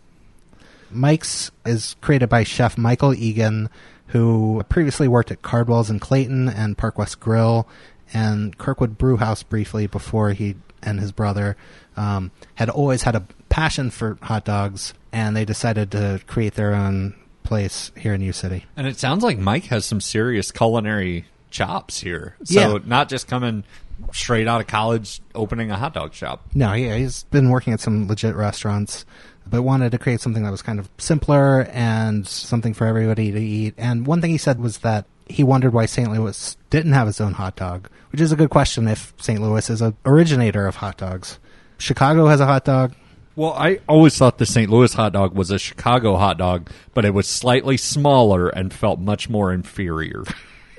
Mike's 0.91 1.51
is 1.65 1.97
created 2.01 2.29
by 2.29 2.45
chef 2.45 2.77
Michael 2.77 3.15
Egan, 3.15 3.71
who 4.09 4.63
previously 4.69 5.09
worked 5.09 5.31
at 5.31 5.43
Cardwell's 5.43 5.91
in 5.91 5.99
Clayton 6.01 6.49
and 6.49 6.77
Park 6.77 6.99
West 6.99 7.19
Grill 7.21 7.67
and 8.13 8.57
Kirkwood 8.59 8.99
Brewhouse 8.99 9.43
briefly 9.43 9.87
before 9.87 10.33
he 10.33 10.57
and 10.83 11.01
his 11.01 11.13
brother 11.13 11.57
um, 11.97 12.31
had 12.57 12.69
always 12.69 13.03
had 13.03 13.15
a 13.15 13.25
passion 13.49 13.91
for 13.91 14.19
hot 14.23 14.45
dogs, 14.45 14.93
and 15.13 15.35
they 15.37 15.45
decided 15.45 15.91
to 15.93 16.21
create 16.27 16.55
their 16.55 16.75
own 16.75 17.15
place 17.43 17.91
here 17.97 18.13
in 18.15 18.21
U 18.21 18.33
City. 18.33 18.67
And 18.77 18.87
it 18.87 18.99
sounds 18.99 19.23
like 19.23 19.39
Mike 19.39 19.65
has 19.67 19.85
some 19.87 20.01
serious 20.01 20.51
culinary 20.51 21.27
chops 21.51 22.01
here. 22.01 22.37
So 22.45 22.77
Yeah. 22.77 22.79
not 22.85 23.09
just 23.09 23.29
coming 23.29 23.65
straight 24.13 24.49
out 24.49 24.61
of 24.61 24.67
college, 24.67 25.21
opening 25.35 25.71
a 25.71 25.77
hot 25.77 25.95
dog 25.95 26.15
shop. 26.15 26.47
No, 26.55 26.73
yeah, 26.73 26.97
he's 26.97 27.25
been 27.25 27.51
working 27.51 27.73
at 27.73 27.81
some 27.81 28.09
legit 28.09 28.35
restaurants, 28.35 29.05
but 29.47 29.63
wanted 29.63 29.93
to 29.93 29.99
create 29.99 30.21
something 30.21 30.43
that 30.43 30.51
was 30.51 30.63
kind 30.63 30.79
of 30.79 30.89
simpler 30.99 31.63
and 31.71 32.27
something 32.27 32.75
for 32.75 32.87
everybody 32.87 33.33
to 33.33 33.41
eat. 33.41 33.75
And 33.77 34.07
one 34.07 34.21
thing 34.21 34.31
he 34.31 34.39
said 34.39 34.61
was 34.61 34.79
that 34.79 35.07
he 35.29 35.43
wondered 35.45 35.73
why 35.73 35.87
St. 35.87 36.11
Louis 36.11 36.57
didn't 36.71 36.93
have 36.93 37.09
its 37.09 37.21
own 37.21 37.33
hot 37.33 37.57
dog, 37.57 37.89
which 38.11 38.21
is 38.21 38.33
a 38.33 38.37
good 38.37 38.51
question 38.51 38.89
if 38.89 39.15
St. 39.19 39.41
Louis 39.41 39.69
is 39.71 39.83
a 39.83 39.95
originator 40.05 40.67
of 40.67 40.77
hot 40.77 40.99
dogs. 40.99 41.39
Chicago 41.79 42.27
has 42.27 42.41
a 42.41 42.47
hot 42.47 42.65
dog. 42.65 42.95
Well, 43.35 43.55
I 43.55 43.81
always 43.89 44.17
thought 44.17 44.37
the 44.37 44.47
St. 44.47 44.71
Louis 44.71 44.93
hot 44.93 45.15
dog 45.15 45.35
was 45.35 45.51
a 45.51 45.59
Chicago 45.59 46.17
hot 46.17 46.37
dog, 46.37 46.71
but 46.93 47.07
it 47.07 47.15
was 47.15 47.27
slightly 47.27 47.79
smaller 47.79 48.49
and 48.49 48.73
felt 48.73 49.01
much 49.01 49.31
more 49.31 49.53
inferior. 49.53 50.25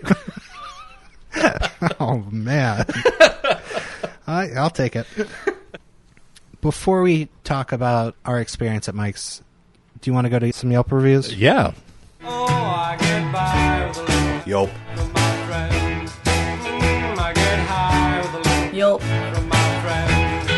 Oh 1.99 2.23
man, 2.31 2.85
I, 4.25 4.49
I'll 4.55 4.69
take 4.69 4.95
it. 4.95 5.05
Before 6.61 7.01
we 7.01 7.27
talk 7.43 7.71
about 7.73 8.15
our 8.25 8.39
experience 8.39 8.87
at 8.87 8.95
Mike's, 8.95 9.41
do 10.01 10.09
you 10.09 10.13
want 10.13 10.25
to 10.25 10.29
go 10.29 10.39
to 10.39 10.53
some 10.53 10.71
Yelp 10.71 10.91
reviews? 10.91 11.33
yeah. 11.35 11.73
Oh, 12.23 12.45
I 12.45 12.95
get 12.99 13.31
by 13.33 13.85
with 13.87 13.97
a 13.97 14.01
little 14.03 14.47
Yelp. 14.49 14.69
from 14.95 15.11
my 15.13 15.45
friends. 15.45 16.11
Mm, 16.23 17.17
I 17.19 17.33
get 17.33 17.59
high 17.67 18.21
with 18.21 18.33
a 18.33 18.37
little 18.49 18.75
Yelp. 18.75 19.01
from 19.01 19.49
my 19.49 19.81
friends. 19.81 20.49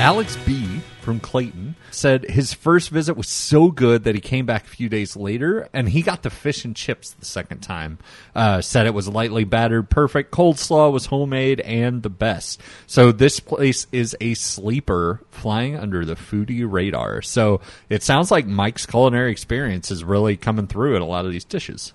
Alex 0.00 0.36
B. 0.46 0.80
from 1.00 1.20
Clayton 1.20 1.63
said 1.94 2.28
his 2.30 2.52
first 2.52 2.90
visit 2.90 3.16
was 3.16 3.28
so 3.28 3.70
good 3.70 4.04
that 4.04 4.14
he 4.14 4.20
came 4.20 4.46
back 4.46 4.64
a 4.64 4.68
few 4.68 4.88
days 4.88 5.16
later 5.16 5.68
and 5.72 5.88
he 5.88 6.02
got 6.02 6.22
the 6.22 6.30
fish 6.30 6.64
and 6.64 6.74
chips 6.74 7.10
the 7.10 7.24
second 7.24 7.60
time. 7.60 7.98
Uh, 8.34 8.60
said 8.60 8.86
it 8.86 8.94
was 8.94 9.08
lightly 9.08 9.44
battered, 9.44 9.88
perfect. 9.88 10.30
Cold 10.30 10.58
slaw 10.58 10.90
was 10.90 11.06
homemade 11.06 11.60
and 11.60 12.02
the 12.02 12.10
best. 12.10 12.60
So 12.86 13.12
this 13.12 13.40
place 13.40 13.86
is 13.92 14.16
a 14.20 14.34
sleeper 14.34 15.22
flying 15.30 15.76
under 15.76 16.04
the 16.04 16.16
foodie 16.16 16.70
radar. 16.70 17.22
So 17.22 17.60
it 17.88 18.02
sounds 18.02 18.30
like 18.30 18.46
Mike's 18.46 18.86
culinary 18.86 19.32
experience 19.32 19.90
is 19.90 20.04
really 20.04 20.36
coming 20.36 20.66
through 20.66 20.96
at 20.96 21.02
a 21.02 21.06
lot 21.06 21.26
of 21.26 21.32
these 21.32 21.44
dishes. 21.44 21.92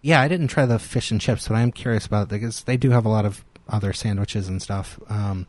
Yeah, 0.00 0.20
I 0.20 0.28
didn't 0.28 0.48
try 0.48 0.66
the 0.66 0.78
fish 0.78 1.10
and 1.10 1.20
chips, 1.20 1.48
but 1.48 1.54
I'm 1.54 1.70
curious 1.70 2.06
about 2.06 2.24
it 2.24 2.28
because 2.28 2.64
they 2.64 2.76
do 2.76 2.90
have 2.90 3.04
a 3.04 3.10
lot 3.10 3.24
of 3.24 3.44
other 3.68 3.92
sandwiches 3.92 4.48
and 4.48 4.60
stuff. 4.60 4.98
Um, 5.08 5.46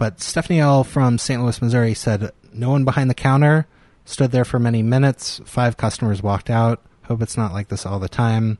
but 0.00 0.20
Stephanie 0.20 0.60
L. 0.60 0.82
from 0.82 1.18
St. 1.18 1.42
Louis, 1.42 1.60
Missouri 1.60 1.92
said 1.92 2.30
no 2.52 2.70
one 2.70 2.84
behind 2.84 3.10
the 3.10 3.14
counter 3.14 3.66
stood 4.04 4.32
there 4.32 4.44
for 4.44 4.58
many 4.58 4.82
minutes. 4.82 5.40
Five 5.44 5.76
customers 5.76 6.22
walked 6.22 6.50
out. 6.50 6.82
Hope 7.04 7.22
it's 7.22 7.36
not 7.36 7.52
like 7.52 7.68
this 7.68 7.86
all 7.86 7.98
the 7.98 8.08
time. 8.08 8.58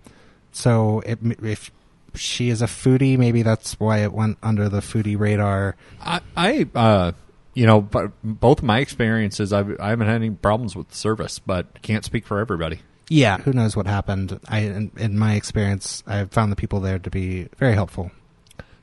So 0.52 1.00
it, 1.00 1.18
if 1.42 1.70
she 2.14 2.50
is 2.50 2.62
a 2.62 2.66
foodie, 2.66 3.16
maybe 3.16 3.42
that's 3.42 3.78
why 3.78 3.98
it 3.98 4.12
went 4.12 4.38
under 4.42 4.68
the 4.68 4.80
foodie 4.80 5.18
radar. 5.18 5.76
I, 6.00 6.20
I 6.36 6.68
uh, 6.74 7.12
you 7.54 7.66
know, 7.66 7.80
but 7.80 8.12
both 8.22 8.62
my 8.62 8.78
experiences, 8.78 9.52
I've, 9.52 9.78
I 9.80 9.90
haven't 9.90 10.06
had 10.06 10.16
any 10.16 10.30
problems 10.30 10.76
with 10.76 10.88
the 10.88 10.96
service, 10.96 11.38
but 11.38 11.82
can't 11.82 12.04
speak 12.04 12.26
for 12.26 12.38
everybody. 12.38 12.80
Yeah, 13.08 13.38
who 13.38 13.52
knows 13.52 13.76
what 13.76 13.86
happened? 13.86 14.38
I, 14.48 14.60
in, 14.60 14.92
in 14.96 15.18
my 15.18 15.34
experience, 15.34 16.04
I 16.06 16.24
found 16.26 16.52
the 16.52 16.56
people 16.56 16.80
there 16.80 16.98
to 17.00 17.10
be 17.10 17.48
very 17.58 17.74
helpful. 17.74 18.12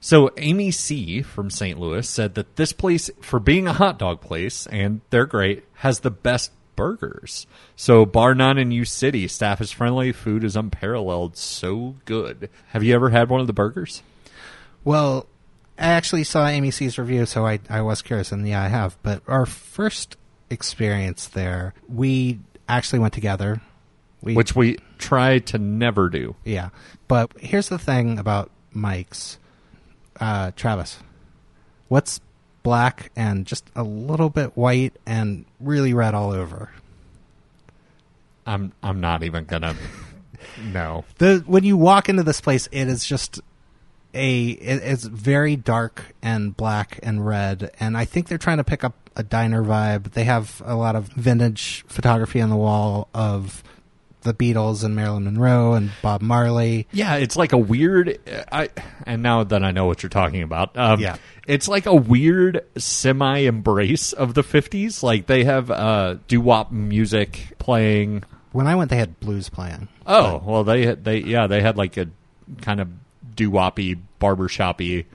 So 0.08 0.32
Amy 0.38 0.72
C 0.72 1.22
from 1.22 1.50
St. 1.50 1.78
Louis 1.78 2.08
said 2.08 2.36
that 2.36 2.56
this 2.56 2.72
place, 2.72 3.12
for 3.20 3.42
being 3.42 3.68
a 3.68 3.74
hot 3.74 4.00
dog 4.00 4.22
place, 4.22 4.66
and 4.68 5.02
they're 5.10 5.26
great, 5.26 5.66
has 5.74 6.00
the 6.00 6.10
best 6.10 6.54
burgers. 6.78 7.46
So 7.76 8.06
bar 8.06 8.34
none 8.34 8.58
in 8.58 8.72
U 8.72 8.86
City, 8.86 9.28
staff 9.28 9.60
is 9.60 9.74
friendly, 9.74 10.14
food 10.14 10.46
is 10.46 10.56
unparalleled, 10.56 11.36
so 11.36 11.98
good. 12.06 12.50
Have 12.68 12.84
you 12.84 12.96
ever 12.96 13.10
had 13.10 13.28
one 13.28 13.42
of 13.42 13.48
the 13.48 13.54
burgers? 13.54 14.02
Well, 14.86 15.26
I 15.78 15.88
actually 15.88 16.24
saw 16.24 16.48
Amy 16.48 16.72
C's 16.72 16.98
review, 16.98 17.26
so 17.26 17.46
I, 17.46 17.60
I 17.70 17.82
was 17.82 18.02
curious, 18.02 18.32
and 18.32 18.48
yeah, 18.48 18.64
I 18.64 18.70
have. 18.70 18.98
But 19.04 19.24
our 19.28 19.46
first 19.46 20.16
experience 20.50 21.28
there, 21.28 21.74
we 21.90 22.40
actually 22.70 23.00
went 23.00 23.14
together. 23.14 23.60
We, 24.22 24.36
Which 24.36 24.56
we 24.56 24.78
try 25.00 25.40
to 25.40 25.58
never 25.58 26.08
do. 26.08 26.38
yeah. 26.46 26.70
But 27.10 27.34
here's 27.42 27.68
the 27.68 27.78
thing 27.78 28.18
about 28.18 28.52
Mike's. 28.72 29.38
Uh, 30.20 30.52
Travis, 30.56 31.00
what's 31.88 32.20
black 32.64 33.12
and 33.16 33.46
just 33.46 33.70
a 33.76 33.84
little 33.84 34.30
bit 34.30 34.58
white 34.58 34.94
and 35.06 35.46
really 35.60 35.94
red 35.94 36.14
all 36.14 36.32
over? 36.32 36.72
I'm 38.46 38.72
I'm 38.82 39.00
not 39.02 39.24
even 39.24 39.46
gonna. 39.46 39.76
no. 40.74 41.06
the 41.18 41.44
when 41.46 41.64
you 41.64 41.78
walk 41.78 42.10
into 42.10 42.24
this 42.24 42.42
place, 42.42 42.68
it 42.72 42.88
is 42.88 43.06
just 43.06 43.42
a 44.14 44.50
it, 44.50 44.82
it's 44.84 45.04
very 45.04 45.56
dark 45.56 46.14
and 46.22 46.56
black 46.56 47.00
and 47.04 47.26
red, 47.26 47.72
and 47.80 47.98
I 47.98 48.06
think 48.06 48.28
they're 48.28 48.38
trying 48.38 48.58
to 48.58 48.64
pick 48.64 48.84
up 48.84 48.96
a 49.16 49.24
diner 49.24 49.64
vibe. 49.64 50.14
They 50.14 50.24
have 50.24 50.62
a 50.66 50.76
lot 50.76 50.96
of 50.96 51.08
vintage 51.10 51.84
photography 51.88 52.42
on 52.42 52.50
the 52.50 52.56
wall 52.56 53.10
of 53.14 53.64
the 54.28 54.34
Beatles 54.34 54.84
and 54.84 54.96
Marilyn 54.96 55.24
Monroe 55.24 55.74
and 55.74 55.92
Bob 56.02 56.22
Marley. 56.22 56.88
Yeah, 56.92 57.16
it's 57.16 57.36
like 57.36 57.54
a 57.54 57.58
weird. 57.58 58.20
I 58.52 58.70
and 59.06 59.24
now 59.24 59.44
that 59.44 59.64
I 59.64 59.72
know 59.72 59.86
what 59.86 60.04
you're 60.04 60.10
talking 60.10 60.44
about, 60.44 60.78
um, 60.78 61.00
Yeah. 61.00 61.18
it's 61.48 61.68
like 61.68 61.86
a 61.88 61.96
weird 61.96 62.64
semi 62.78 63.40
embrace 63.40 64.14
of 64.14 64.34
the 64.36 64.44
'50s. 64.44 65.02
Like 65.04 65.26
they 65.28 65.44
have 65.46 65.72
uh, 65.72 66.18
doo 66.28 66.42
wop 66.42 66.72
music 66.72 67.54
playing. 67.58 68.24
When 68.52 68.68
I 68.68 68.76
went, 68.76 68.90
they 68.90 68.98
had 68.98 69.20
blues 69.20 69.50
playing. 69.50 69.88
Oh 70.06 70.42
well, 70.46 70.64
they 70.64 70.86
had- 70.86 71.04
they 71.04 71.18
yeah 71.20 71.48
they 71.48 71.62
had 71.62 71.78
like 71.78 71.98
a 71.98 72.08
kind 72.62 72.80
of 72.80 72.88
doo 73.36 73.52
woppy 73.52 74.00
barbershoppy 74.22 75.06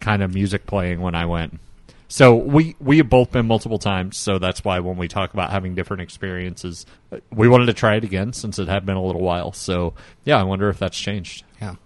kind 0.00 0.22
of 0.22 0.32
music 0.34 0.66
playing 0.66 1.00
when 1.00 1.14
I 1.14 1.24
went. 1.26 1.58
So 2.08 2.36
we 2.36 2.76
we 2.78 2.98
have 2.98 3.10
both 3.10 3.32
been 3.32 3.46
multiple 3.46 3.78
times, 3.78 4.16
so 4.16 4.38
that's 4.38 4.62
why 4.62 4.78
when 4.78 4.96
we 4.96 5.08
talk 5.08 5.34
about 5.34 5.50
having 5.50 5.74
different 5.74 6.02
experiences, 6.02 6.86
uh, 7.10 7.18
we 7.32 7.48
wanted 7.48 7.66
to 7.66 7.72
try 7.72 7.96
it 7.96 8.04
again 8.04 8.32
since 8.32 8.58
it 8.58 8.68
had 8.68 8.86
been 8.86 8.96
a 8.96 9.02
little 9.02 9.22
while. 9.22 9.52
So 9.52 9.94
yeah, 10.24 10.38
I 10.38 10.44
wonder 10.44 10.68
if 10.68 10.78
that's 10.78 10.98
changed. 10.98 11.44
Yeah. 11.60 11.76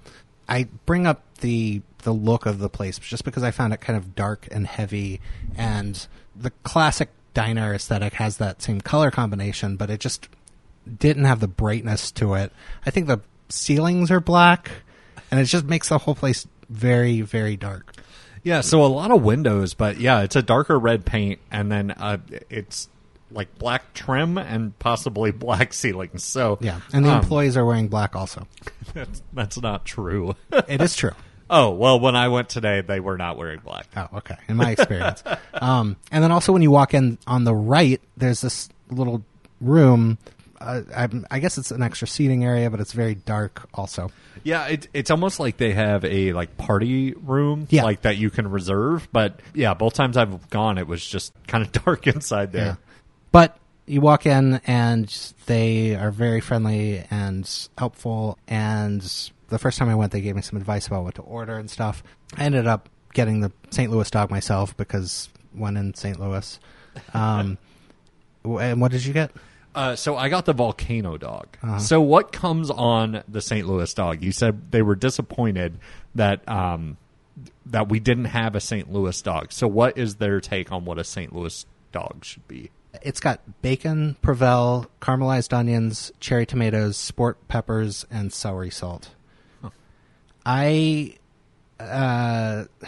I 0.48 0.64
bring 0.84 1.06
up 1.06 1.22
the 1.40 1.80
the 2.02 2.12
look 2.12 2.44
of 2.46 2.58
the 2.58 2.68
place 2.68 2.98
just 2.98 3.24
because 3.24 3.42
I 3.42 3.50
found 3.50 3.72
it 3.72 3.80
kind 3.80 3.96
of 3.96 4.14
dark 4.14 4.48
and 4.50 4.66
heavy 4.66 5.20
and 5.56 6.06
the 6.34 6.50
classic 6.64 7.10
diner 7.34 7.74
aesthetic 7.74 8.14
has 8.14 8.38
that 8.38 8.62
same 8.62 8.80
color 8.80 9.10
combination, 9.10 9.76
but 9.76 9.90
it 9.90 10.00
just 10.00 10.28
didn't 10.98 11.24
have 11.24 11.40
the 11.40 11.48
brightness 11.48 12.10
to 12.12 12.34
it. 12.34 12.52
I 12.84 12.90
think 12.90 13.06
the 13.06 13.20
ceilings 13.48 14.10
are 14.10 14.20
black 14.20 14.70
and 15.30 15.38
it 15.38 15.44
just 15.44 15.64
makes 15.64 15.88
the 15.88 15.98
whole 15.98 16.14
place 16.14 16.46
very, 16.68 17.20
very 17.20 17.56
dark. 17.56 17.94
Yeah, 18.42 18.62
so 18.62 18.84
a 18.84 18.86
lot 18.86 19.10
of 19.10 19.22
windows, 19.22 19.74
but 19.74 19.98
yeah, 19.98 20.22
it's 20.22 20.36
a 20.36 20.42
darker 20.42 20.78
red 20.78 21.04
paint, 21.04 21.40
and 21.50 21.70
then 21.70 21.90
uh, 21.90 22.18
it's 22.48 22.88
like 23.30 23.58
black 23.58 23.92
trim 23.94 24.38
and 24.38 24.76
possibly 24.78 25.30
black 25.32 25.72
ceilings. 25.72 26.24
So 26.24 26.58
Yeah. 26.60 26.80
And 26.92 27.04
the 27.04 27.10
um, 27.10 27.20
employees 27.20 27.56
are 27.56 27.64
wearing 27.64 27.88
black 27.88 28.16
also. 28.16 28.46
that's, 28.94 29.22
that's 29.32 29.60
not 29.60 29.84
true. 29.84 30.34
it 30.68 30.80
is 30.80 30.96
true. 30.96 31.12
oh 31.50 31.70
well, 31.70 32.00
when 32.00 32.16
I 32.16 32.28
went 32.28 32.48
today, 32.48 32.80
they 32.80 33.00
were 33.00 33.16
not 33.16 33.36
wearing 33.36 33.60
black. 33.60 33.86
Oh, 33.96 34.08
okay. 34.18 34.36
In 34.48 34.56
my 34.56 34.70
experience, 34.70 35.22
um, 35.54 35.96
and 36.10 36.22
then 36.22 36.32
also 36.32 36.52
when 36.52 36.62
you 36.62 36.70
walk 36.70 36.94
in 36.94 37.18
on 37.26 37.44
the 37.44 37.54
right, 37.54 38.00
there's 38.16 38.40
this 38.40 38.68
little 38.90 39.24
room. 39.60 40.18
Uh, 40.60 40.82
I 41.30 41.38
guess 41.38 41.56
it's 41.56 41.70
an 41.70 41.82
extra 41.82 42.06
seating 42.06 42.44
area, 42.44 42.70
but 42.70 42.80
it's 42.80 42.92
very 42.92 43.14
dark. 43.14 43.66
Also, 43.72 44.10
Yeah, 44.44 44.66
it, 44.66 44.88
it's 44.92 45.10
almost 45.10 45.40
like 45.40 45.56
they 45.56 45.72
have 45.72 46.04
a 46.04 46.32
like 46.34 46.56
party 46.58 47.12
room, 47.14 47.66
Yeah. 47.70 47.84
like 47.84 48.02
that 48.02 48.18
you 48.18 48.28
can 48.30 48.50
reserve. 48.50 49.08
But 49.10 49.40
yeah, 49.54 49.72
both 49.74 49.94
times 49.94 50.16
I've 50.18 50.50
gone, 50.50 50.76
it 50.76 50.86
was 50.86 51.04
just 51.06 51.32
kind 51.46 51.64
of 51.64 51.72
dark 51.72 52.06
inside 52.06 52.52
there. 52.52 52.64
yeah. 52.66 52.74
But 53.32 53.56
you 53.86 54.00
walk 54.02 54.26
in 54.26 54.60
and 54.66 55.08
they 55.46 55.94
are 55.96 56.10
very 56.10 56.40
friendly 56.40 57.04
and 57.10 57.48
helpful. 57.78 58.38
And 58.46 59.00
the 59.48 59.58
first 59.58 59.78
time 59.78 59.88
I 59.88 59.94
went, 59.94 60.12
they 60.12 60.20
gave 60.20 60.36
me 60.36 60.42
some 60.42 60.58
advice 60.58 60.86
about 60.86 61.04
what 61.04 61.14
to 61.14 61.22
order 61.22 61.56
and 61.56 61.70
stuff. 61.70 62.02
I 62.36 62.44
ended 62.44 62.66
up 62.66 62.88
getting 63.14 63.40
the 63.40 63.50
St. 63.70 63.90
Louis 63.90 64.10
dog 64.10 64.30
myself 64.30 64.76
because 64.76 65.28
when 65.52 65.76
in 65.78 65.94
St. 65.94 66.20
Louis. 66.20 66.60
Um, 67.14 67.56
and 68.44 68.80
what 68.80 68.92
did 68.92 69.04
you 69.04 69.12
get? 69.12 69.30
Uh, 69.74 69.94
so 69.94 70.16
I 70.16 70.28
got 70.28 70.46
the 70.46 70.52
volcano 70.52 71.16
dog. 71.16 71.46
Uh-huh. 71.62 71.78
So 71.78 72.00
what 72.00 72.32
comes 72.32 72.70
on 72.70 73.22
the 73.28 73.40
St. 73.40 73.66
Louis 73.66 73.92
dog? 73.94 74.22
You 74.22 74.32
said 74.32 74.72
they 74.72 74.82
were 74.82 74.96
disappointed 74.96 75.78
that 76.14 76.46
um, 76.48 76.96
that 77.66 77.88
we 77.88 78.00
didn't 78.00 78.26
have 78.26 78.56
a 78.56 78.60
St. 78.60 78.92
Louis 78.92 79.20
dog. 79.22 79.52
So 79.52 79.68
what 79.68 79.96
is 79.96 80.16
their 80.16 80.40
take 80.40 80.72
on 80.72 80.84
what 80.84 80.98
a 80.98 81.04
St. 81.04 81.34
Louis 81.34 81.64
dog 81.92 82.24
should 82.24 82.46
be? 82.48 82.70
It's 83.02 83.20
got 83.20 83.40
bacon, 83.62 84.16
Provel, 84.22 84.86
caramelized 85.00 85.52
onions, 85.52 86.10
cherry 86.18 86.44
tomatoes, 86.44 86.96
sport 86.96 87.46
peppers, 87.46 88.04
and 88.10 88.32
celery 88.32 88.70
salt. 88.70 89.10
I, 90.44 91.16
uh, 91.78 92.64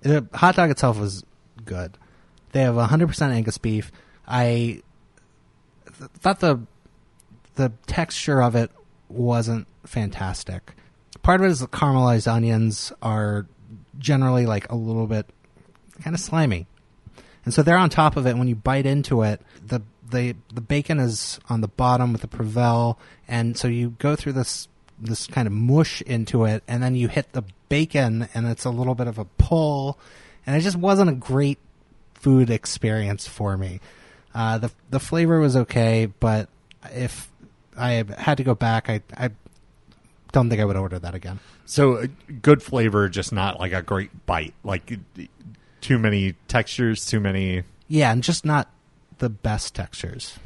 the 0.00 0.26
hot 0.32 0.56
dog 0.56 0.70
itself 0.70 0.98
was 0.98 1.24
good. 1.64 1.98
They 2.52 2.62
have 2.62 2.76
100% 2.76 3.30
Angus 3.30 3.58
beef. 3.58 3.92
I 4.26 4.82
th- 5.98 6.10
thought 6.20 6.40
the 6.40 6.60
the 7.56 7.72
texture 7.86 8.42
of 8.42 8.56
it 8.56 8.70
wasn't 9.08 9.66
fantastic. 9.84 10.72
Part 11.22 11.40
of 11.40 11.46
it 11.46 11.50
is 11.50 11.60
the 11.60 11.68
caramelized 11.68 12.30
onions 12.30 12.92
are 13.00 13.46
generally 13.98 14.46
like 14.46 14.70
a 14.70 14.74
little 14.74 15.06
bit 15.06 15.26
kind 16.02 16.14
of 16.14 16.20
slimy. 16.20 16.66
And 17.44 17.52
so 17.52 17.62
they're 17.62 17.76
on 17.76 17.90
top 17.90 18.16
of 18.16 18.26
it. 18.26 18.36
When 18.36 18.48
you 18.48 18.54
bite 18.54 18.86
into 18.86 19.22
it, 19.22 19.40
the 19.64 19.82
the 20.10 20.34
the 20.52 20.60
bacon 20.60 20.98
is 20.98 21.38
on 21.48 21.60
the 21.60 21.68
bottom 21.68 22.12
with 22.12 22.22
the 22.22 22.28
Provel, 22.28 22.96
and 23.28 23.56
so 23.56 23.68
you 23.68 23.90
go 23.98 24.16
through 24.16 24.32
this 24.32 24.68
this 24.98 25.26
kind 25.26 25.46
of 25.46 25.52
mush 25.52 26.02
into 26.02 26.44
it, 26.44 26.62
and 26.68 26.82
then 26.82 26.94
you 26.94 27.08
hit 27.08 27.32
the 27.32 27.42
bacon, 27.68 28.28
and 28.34 28.46
it's 28.46 28.64
a 28.64 28.70
little 28.70 28.94
bit 28.94 29.06
of 29.06 29.18
a 29.18 29.24
pull, 29.24 29.98
and 30.46 30.56
it 30.56 30.60
just 30.60 30.76
wasn't 30.76 31.10
a 31.10 31.14
great 31.14 31.58
food 32.14 32.48
experience 32.48 33.26
for 33.26 33.56
me. 33.56 33.80
Uh, 34.34 34.58
the 34.58 34.70
the 34.90 35.00
flavor 35.00 35.38
was 35.38 35.56
okay, 35.56 36.06
but 36.18 36.48
if 36.90 37.30
I 37.76 38.04
had 38.18 38.38
to 38.38 38.44
go 38.44 38.54
back, 38.54 38.90
I 38.90 39.00
I 39.16 39.30
don't 40.32 40.48
think 40.50 40.60
I 40.60 40.64
would 40.64 40.76
order 40.76 40.98
that 40.98 41.14
again. 41.14 41.38
So 41.66 41.98
uh, 41.98 42.06
good 42.42 42.62
flavor, 42.62 43.08
just 43.08 43.32
not 43.32 43.60
like 43.60 43.72
a 43.72 43.82
great 43.82 44.26
bite. 44.26 44.54
Like 44.64 44.92
uh, 44.92 45.22
too 45.80 45.98
many 45.98 46.34
textures, 46.48 47.06
too 47.06 47.20
many 47.20 47.62
Yeah, 47.88 48.10
and 48.10 48.22
just 48.22 48.44
not 48.44 48.70
the 49.18 49.28
best 49.28 49.74
textures. 49.74 50.38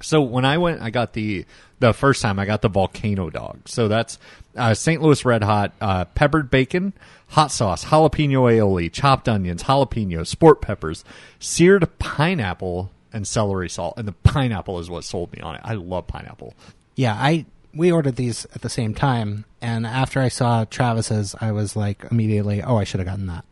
So 0.00 0.22
when 0.22 0.44
I 0.44 0.58
went, 0.58 0.80
I 0.80 0.90
got 0.90 1.12
the 1.12 1.44
the 1.80 1.92
first 1.92 2.22
time 2.22 2.38
I 2.38 2.46
got 2.46 2.62
the 2.62 2.68
volcano 2.68 3.30
dog. 3.30 3.68
So 3.68 3.88
that's 3.88 4.18
uh, 4.56 4.74
St. 4.74 5.02
Louis 5.02 5.24
Red 5.24 5.42
Hot, 5.42 5.72
uh, 5.80 6.04
peppered 6.06 6.50
bacon, 6.50 6.92
hot 7.28 7.50
sauce, 7.50 7.86
jalapeno 7.86 8.42
aioli, 8.42 8.92
chopped 8.92 9.28
onions, 9.28 9.64
jalapenos, 9.64 10.26
sport 10.26 10.60
peppers, 10.60 11.04
seared 11.38 11.86
pineapple, 11.98 12.90
and 13.12 13.26
celery 13.26 13.68
salt. 13.68 13.94
And 13.96 14.06
the 14.06 14.12
pineapple 14.12 14.78
is 14.78 14.90
what 14.90 15.04
sold 15.04 15.32
me 15.32 15.40
on 15.40 15.56
it. 15.56 15.60
I 15.64 15.74
love 15.74 16.06
pineapple. 16.06 16.54
Yeah, 16.96 17.14
I 17.14 17.46
we 17.74 17.90
ordered 17.90 18.16
these 18.16 18.44
at 18.54 18.62
the 18.62 18.68
same 18.68 18.94
time, 18.94 19.44
and 19.60 19.86
after 19.86 20.20
I 20.20 20.28
saw 20.28 20.64
Travis's, 20.64 21.34
I 21.40 21.52
was 21.52 21.74
like 21.74 22.04
immediately, 22.10 22.62
oh, 22.62 22.76
I 22.76 22.84
should 22.84 23.00
have 23.00 23.06
gotten 23.06 23.26
that. 23.26 23.44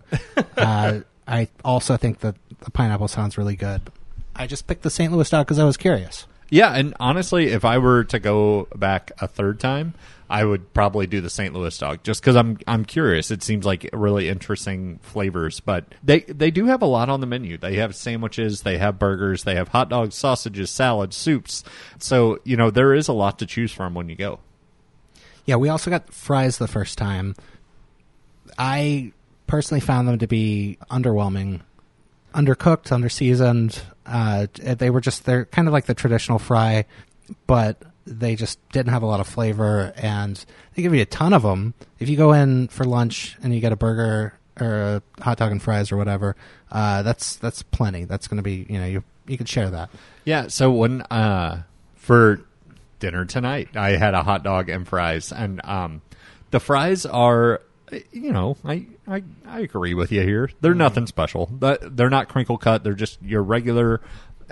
uh, 0.57 1.01
I 1.27 1.49
also 1.65 1.97
think 1.97 2.21
that 2.21 2.37
the 2.61 2.71
pineapple 2.71 3.09
sounds 3.09 3.37
really 3.37 3.57
good. 3.57 3.81
I 4.35 4.47
just 4.47 4.67
picked 4.67 4.83
the 4.83 4.91
St. 4.91 5.13
Louis 5.13 5.29
dog 5.29 5.47
because 5.47 5.59
I 5.59 5.65
was 5.65 5.77
curious. 5.77 6.27
Yeah, 6.51 6.75
and 6.75 6.95
honestly, 7.01 7.49
if 7.49 7.65
I 7.65 7.79
were 7.79 8.05
to 8.05 8.19
go 8.19 8.69
back 8.75 9.11
a 9.21 9.27
third 9.27 9.59
time, 9.59 9.95
I 10.33 10.47
would 10.47 10.73
probably 10.73 11.07
do 11.07 11.21
the 11.21 11.29
St. 11.29 11.53
Louis 11.53 11.77
dog 11.77 12.03
just 12.05 12.23
because 12.23 12.37
I'm 12.37 12.57
I'm 12.67 12.87
curious. 12.87 13.31
It 13.31 13.43
seems 13.43 13.67
like 13.67 13.91
really 13.93 14.31
interesting 14.31 14.99
flavors, 15.03 15.61
but 15.61 15.85
they 16.03 16.21
they 16.21 16.51
do 16.51 16.65
have 16.65 16.81
a 16.81 16.87
lot 16.87 17.11
on 17.11 17.21
the 17.21 17.27
menu. 17.27 17.59
They 17.59 17.77
have 17.77 17.95
sandwiches, 17.95 18.63
they 18.63 18.79
have 18.79 18.99
burgers, 18.99 19.45
they 19.45 19.57
have 19.57 19.69
hot 19.69 19.91
dogs, 19.91 20.15
sausages, 20.15 20.71
salads, 20.71 21.17
soups. 21.17 21.63
So 21.99 22.41
you 22.45 22.57
know 22.57 22.71
there 22.71 22.95
is 22.95 23.09
a 23.09 23.13
lot 23.13 23.39
to 23.41 23.47
choose 23.47 23.73
from 23.73 23.93
when 23.93 24.09
you 24.09 24.17
go. 24.17 24.41
Yeah, 25.45 25.57
we 25.57 25.69
also 25.69 25.91
got 25.91 26.11
fries 26.15 26.57
the 26.57 26.67
first 26.67 26.97
time. 26.97 27.35
I 28.57 29.13
personally 29.47 29.81
found 29.81 30.09
them 30.09 30.19
to 30.21 30.27
be 30.27 30.79
underwhelming, 30.91 31.61
undercooked, 32.35 32.89
underseasoned. 32.89 33.83
Uh, 34.07 34.47
they 34.55 34.89
were 34.89 35.03
just 35.03 35.27
they're 35.27 35.45
kind 35.45 35.69
of 35.69 35.73
like 35.73 35.85
the 35.85 35.95
traditional 35.95 36.39
fry, 36.39 36.87
but 37.47 37.83
they 38.07 38.37
just 38.37 38.59
didn't 38.71 38.93
have 38.93 39.03
a 39.03 39.07
lot 39.07 39.21
of 39.21 39.27
flavor. 39.27 39.93
And 39.97 40.45
they 40.75 40.83
give 40.83 40.95
you 40.95 41.03
a 41.03 41.07
ton 41.07 41.33
of 41.33 41.43
them. 41.43 41.75
If 41.99 42.09
you 42.09 42.17
go 42.17 42.33
in 42.33 42.69
for 42.69 42.85
lunch 42.85 43.37
and 43.43 43.55
you 43.55 43.61
get 43.61 43.73
a 43.73 43.77
burger 43.77 44.35
or 44.61 45.03
a 45.19 45.23
hot 45.23 45.39
dog 45.39 45.53
and 45.53 45.63
fries 45.63 45.93
or 45.93 45.97
whatever, 45.97 46.37
uh, 46.71 47.03
that's 47.03 47.37
that's 47.37 47.63
plenty. 47.63 48.05
That's 48.05 48.29
going 48.29 48.39
to 48.39 48.43
be 48.43 48.67
you 48.69 48.79
know 48.79 48.87
you 48.87 49.05
you 49.27 49.39
could 49.39 49.49
share 49.49 49.71
that. 49.71 49.91
Yeah. 50.25 50.49
So 50.49 50.71
when 50.71 51.03
uh, 51.03 51.63
for 51.95 52.41
dinner 52.99 53.25
tonight, 53.25 53.77
I 53.77 53.91
had 53.91 54.15
a 54.15 54.23
hot 54.23 54.43
dog 54.43 54.69
and 54.69 54.87
fries, 54.87 55.33
and 55.33 55.65
um, 55.65 56.03
the 56.51 56.61
fries 56.61 57.07
are, 57.07 57.61
you 58.13 58.33
know, 58.33 58.57
I 58.65 58.87
I, 59.07 59.23
I 59.47 59.61
agree 59.61 59.95
with 59.95 60.13
you 60.13 60.23
here. 60.23 60.51
They're 60.61 60.75
nothing 60.75 61.07
special. 61.07 61.47
But 61.47 61.97
they're 61.97 62.11
not 62.11 62.29
crinkle 62.29 62.59
cut. 62.59 62.85
They're 62.85 62.95
just 62.95 63.21
your 63.23 63.43
regular. 63.43 64.01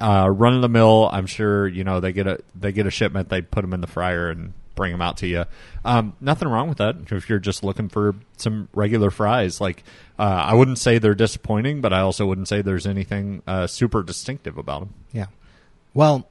Uh, 0.01 0.29
run 0.29 0.55
of 0.55 0.63
the 0.63 0.69
mill. 0.69 1.09
I'm 1.13 1.27
sure 1.27 1.69
you 1.69 1.85
know 1.85 2.01
they 2.01 2.13
get 2.13 2.27
a 2.27 2.41
they 2.55 2.73
get 2.73 2.87
a 2.87 2.91
shipment. 2.91 3.29
They 3.29 3.43
put 3.43 3.61
them 3.63 3.75
in 3.75 3.81
the 3.81 3.87
fryer 3.87 4.31
and 4.31 4.53
bring 4.75 4.93
them 4.93 5.03
out 5.03 5.19
to 5.19 5.27
you. 5.27 5.45
Um, 5.85 6.15
nothing 6.21 6.49
wrong 6.49 6.69
with 6.69 6.79
that 6.79 6.97
if 7.11 7.29
you're 7.29 7.39
just 7.39 7.63
looking 7.63 7.89
for 7.91 8.15
some 8.39 8.69
regular 8.75 9.11
fries. 9.11 9.61
Like 9.61 9.85
uh, 10.19 10.23
I 10.23 10.55
wouldn't 10.55 10.79
say 10.79 10.99
they're 10.99 11.15
disappointing, 11.15 11.81
but 11.81 11.93
I 11.93 12.01
also 12.01 12.27
wouldn't 12.27 12.49
say 12.49 12.63
there's 12.63 12.87
anything 12.87 13.43
uh, 13.47 13.67
super 13.67 14.03
distinctive 14.03 14.57
about 14.57 14.81
them. 14.81 14.95
Yeah. 15.13 15.27
Well, 15.93 16.27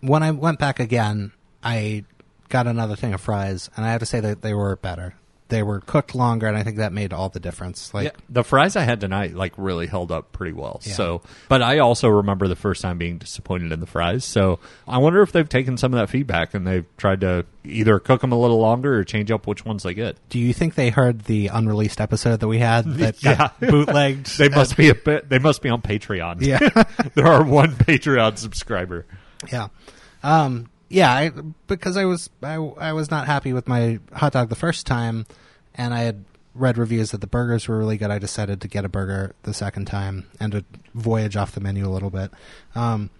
when 0.00 0.22
I 0.22 0.30
went 0.30 0.58
back 0.58 0.80
again, 0.80 1.32
I 1.62 2.04
got 2.48 2.66
another 2.66 2.96
thing 2.96 3.12
of 3.12 3.20
fries, 3.20 3.68
and 3.76 3.84
I 3.84 3.90
have 3.90 4.00
to 4.00 4.06
say 4.06 4.20
that 4.20 4.42
they 4.42 4.54
were 4.54 4.76
better. 4.76 5.14
They 5.48 5.62
were 5.62 5.80
cooked 5.80 6.14
longer, 6.14 6.46
and 6.48 6.56
I 6.56 6.62
think 6.64 6.78
that 6.78 6.92
made 6.92 7.12
all 7.12 7.28
the 7.28 7.38
difference. 7.40 7.94
Like, 7.94 8.04
Yeah, 8.04 8.10
the 8.28 8.42
fries 8.42 8.74
I 8.76 8.82
had 8.82 9.00
tonight 9.00 9.34
like 9.34 9.52
really 9.56 9.86
held 9.86 10.10
up 10.10 10.32
pretty 10.32 10.52
well. 10.52 10.80
Yeah. 10.84 10.94
So, 10.94 11.22
but 11.48 11.62
I 11.62 11.78
also 11.78 12.08
remember 12.08 12.48
the 12.48 12.56
first 12.56 12.82
time 12.82 12.98
being 12.98 13.18
disappointed 13.18 13.70
in 13.72 13.80
the 13.80 13.86
fries. 13.86 14.24
So, 14.24 14.58
I 14.88 14.98
wonder 14.98 15.22
if 15.22 15.30
they've 15.32 15.48
taken 15.48 15.76
some 15.76 15.94
of 15.94 15.98
that 16.00 16.08
feedback 16.10 16.52
and 16.54 16.66
they've 16.66 16.84
tried 16.96 17.20
to 17.20 17.46
either 17.64 17.98
cook 17.98 18.20
them 18.20 18.32
a 18.32 18.38
little 18.38 18.58
longer 18.58 18.96
or 18.98 19.04
change 19.04 19.30
up 19.30 19.46
which 19.46 19.64
ones 19.64 19.82
they 19.82 19.94
get. 19.94 20.16
do 20.28 20.38
you 20.38 20.52
think 20.52 20.74
they 20.76 20.90
heard 20.90 21.22
the 21.24 21.48
unreleased 21.48 22.00
episode 22.00 22.40
that 22.40 22.48
we 22.48 22.58
had 22.58 22.84
that 22.98 23.20
got 23.22 23.54
Yeah. 23.60 23.70
bootlegged? 23.70 24.26
They 24.38 24.48
must 24.48 24.76
be 24.76 24.88
a 24.88 24.94
bit. 24.94 25.28
They 25.28 25.38
must 25.38 25.62
be 25.62 25.68
on 25.68 25.82
Patreon. 25.82 26.42
Yeah. 26.42 26.58
there 27.14 27.26
are 27.26 27.42
one 27.44 27.72
Patreon 27.72 28.38
subscriber. 28.38 29.06
Yeah. 29.52 29.68
Um, 30.22 30.68
yeah, 30.88 31.12
I, 31.12 31.30
because 31.66 31.96
I 31.96 32.04
was 32.04 32.30
I, 32.42 32.54
I 32.54 32.92
was 32.92 33.10
not 33.10 33.26
happy 33.26 33.52
with 33.52 33.68
my 33.68 33.98
hot 34.12 34.32
dog 34.32 34.48
the 34.48 34.54
first 34.54 34.86
time, 34.86 35.26
and 35.74 35.92
I 35.92 36.00
had 36.00 36.24
read 36.54 36.78
reviews 36.78 37.10
that 37.10 37.20
the 37.20 37.26
burgers 37.26 37.68
were 37.68 37.78
really 37.78 37.96
good. 37.96 38.10
I 38.10 38.18
decided 38.18 38.60
to 38.62 38.68
get 38.68 38.84
a 38.84 38.88
burger 38.88 39.34
the 39.42 39.52
second 39.52 39.86
time 39.86 40.26
and 40.40 40.52
to 40.52 40.64
voyage 40.94 41.36
off 41.36 41.52
the 41.52 41.60
menu 41.60 41.86
a 41.86 41.90
little 41.90 42.10
bit. 42.10 42.30
Um, 42.74 43.10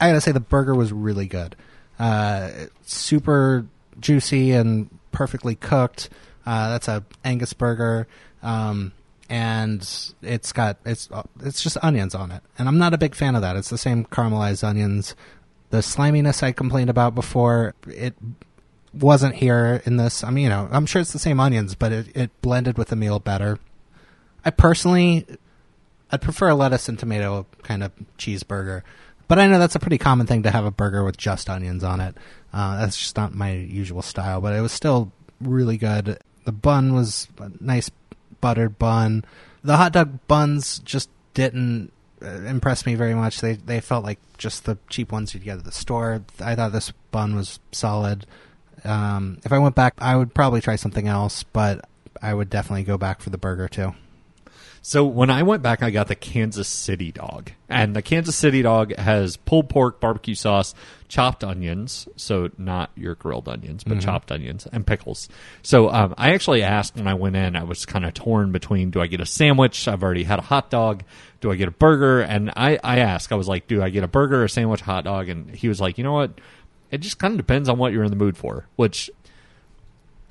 I 0.00 0.08
gotta 0.08 0.20
say 0.20 0.32
the 0.32 0.40
burger 0.40 0.74
was 0.74 0.92
really 0.92 1.26
good, 1.26 1.56
uh, 1.98 2.50
super 2.86 3.66
juicy 4.00 4.52
and 4.52 4.88
perfectly 5.12 5.54
cooked. 5.54 6.08
Uh, 6.46 6.70
that's 6.70 6.88
a 6.88 7.04
Angus 7.24 7.52
burger. 7.52 8.06
Um, 8.42 8.92
and 9.28 9.86
it's 10.22 10.52
got 10.52 10.78
it's 10.86 11.08
it's 11.42 11.62
just 11.62 11.76
onions 11.82 12.14
on 12.14 12.30
it, 12.30 12.42
and 12.58 12.66
I'm 12.66 12.78
not 12.78 12.94
a 12.94 12.98
big 12.98 13.14
fan 13.14 13.34
of 13.34 13.42
that. 13.42 13.56
It's 13.56 13.68
the 13.68 13.78
same 13.78 14.04
caramelized 14.06 14.64
onions. 14.64 15.14
The 15.70 15.82
sliminess 15.82 16.42
I 16.42 16.52
complained 16.52 16.90
about 16.90 17.14
before 17.14 17.74
it 17.86 18.14
wasn't 18.92 19.34
here 19.34 19.82
in 19.84 19.96
this. 19.96 20.24
I 20.24 20.30
mean, 20.30 20.44
you 20.44 20.50
know, 20.50 20.68
I'm 20.70 20.86
sure 20.86 21.00
it's 21.00 21.12
the 21.12 21.18
same 21.18 21.40
onions, 21.40 21.74
but 21.74 21.92
it, 21.92 22.16
it 22.16 22.42
blended 22.42 22.78
with 22.78 22.88
the 22.88 22.96
meal 22.96 23.18
better. 23.18 23.58
I 24.44 24.50
personally, 24.50 25.26
I'd 26.10 26.22
prefer 26.22 26.48
a 26.48 26.54
lettuce 26.54 26.88
and 26.88 26.98
tomato 26.98 27.46
kind 27.62 27.82
of 27.82 27.92
cheeseburger, 28.16 28.82
but 29.26 29.38
I 29.38 29.46
know 29.46 29.58
that's 29.58 29.74
a 29.74 29.80
pretty 29.80 29.98
common 29.98 30.26
thing 30.26 30.42
to 30.44 30.50
have 30.50 30.64
a 30.64 30.70
burger 30.70 31.04
with 31.04 31.18
just 31.18 31.50
onions 31.50 31.84
on 31.84 32.00
it. 32.00 32.16
Uh, 32.52 32.78
that's 32.78 32.96
just 32.96 33.16
not 33.16 33.34
my 33.34 33.52
usual 33.52 34.00
style, 34.00 34.40
but 34.40 34.54
it 34.54 34.62
was 34.62 34.72
still 34.72 35.12
really 35.40 35.76
good. 35.76 36.18
The 36.44 36.52
bun 36.52 36.94
was 36.94 37.28
a 37.38 37.50
nice 37.60 37.90
buttered 38.40 38.78
bun. 38.78 39.24
The 39.62 39.76
hot 39.76 39.92
dog 39.92 40.26
buns 40.28 40.78
just 40.78 41.10
didn't 41.34 41.92
uh, 42.22 42.42
impress 42.42 42.86
me 42.86 42.94
very 42.94 43.14
much. 43.14 43.40
They 43.40 43.54
they 43.54 43.80
felt 43.80 44.04
like 44.04 44.18
just 44.38 44.64
the 44.64 44.78
cheap 44.88 45.12
ones 45.12 45.34
you'd 45.34 45.44
get 45.44 45.58
at 45.58 45.64
the 45.64 45.72
store. 45.72 46.22
I 46.40 46.54
thought 46.54 46.72
this 46.72 46.92
bun 47.10 47.34
was 47.34 47.60
solid. 47.72 48.26
Um, 48.84 49.38
if 49.44 49.52
I 49.52 49.58
went 49.58 49.74
back, 49.74 49.94
I 49.98 50.16
would 50.16 50.34
probably 50.34 50.60
try 50.60 50.76
something 50.76 51.08
else, 51.08 51.42
but 51.42 51.84
I 52.22 52.34
would 52.34 52.50
definitely 52.50 52.84
go 52.84 52.98
back 52.98 53.20
for 53.20 53.30
the 53.30 53.38
burger 53.38 53.68
too. 53.68 53.94
So 54.82 55.04
when 55.04 55.28
I 55.30 55.42
went 55.42 55.62
back, 55.62 55.82
I 55.82 55.90
got 55.90 56.08
the 56.08 56.14
Kansas 56.14 56.68
City 56.68 57.12
dog, 57.12 57.50
and 57.68 57.94
the 57.94 58.02
Kansas 58.02 58.36
City 58.36 58.62
dog 58.62 58.96
has 58.96 59.36
pulled 59.36 59.68
pork, 59.68 60.00
barbecue 60.00 60.34
sauce, 60.34 60.74
chopped 61.08 61.44
onions, 61.44 62.08
so 62.16 62.48
not 62.56 62.90
your 62.96 63.14
grilled 63.14 63.48
onions, 63.48 63.84
but 63.84 64.00
chopped 64.00 64.30
onions 64.32 64.66
and 64.72 64.86
pickles. 64.86 65.28
So 65.62 65.90
um, 65.90 66.14
I 66.16 66.32
actually 66.32 66.62
asked 66.62 66.96
when 66.96 67.06
I 67.06 67.14
went 67.14 67.36
in, 67.36 67.56
I 67.56 67.64
was 67.64 67.84
kind 67.84 68.04
of 68.06 68.14
torn 68.14 68.52
between: 68.52 68.90
do 68.90 69.00
I 69.00 69.06
get 69.08 69.20
a 69.20 69.26
sandwich? 69.26 69.86
I've 69.88 70.02
already 70.02 70.24
had 70.24 70.38
a 70.38 70.42
hot 70.42 70.70
dog. 70.70 71.02
Do 71.40 71.50
I 71.52 71.56
get 71.56 71.68
a 71.68 71.72
burger? 71.72 72.20
And 72.20 72.50
I, 72.56 72.78
I 72.82 72.98
asked, 72.98 73.30
I 73.30 73.36
was 73.36 73.46
like, 73.46 73.68
do 73.68 73.80
I 73.82 73.90
get 73.90 74.02
a 74.02 74.08
burger, 74.08 74.42
a 74.42 74.48
sandwich, 74.48 74.80
hot 74.80 75.04
dog? 75.04 75.28
And 75.28 75.54
he 75.54 75.68
was 75.68 75.80
like, 75.80 75.96
you 75.96 76.02
know 76.02 76.12
what? 76.12 76.40
It 76.90 76.98
just 76.98 77.18
kind 77.18 77.32
of 77.32 77.38
depends 77.38 77.68
on 77.68 77.78
what 77.78 77.92
you're 77.92 78.02
in 78.02 78.10
the 78.10 78.16
mood 78.16 78.36
for, 78.36 78.66
which 78.76 79.08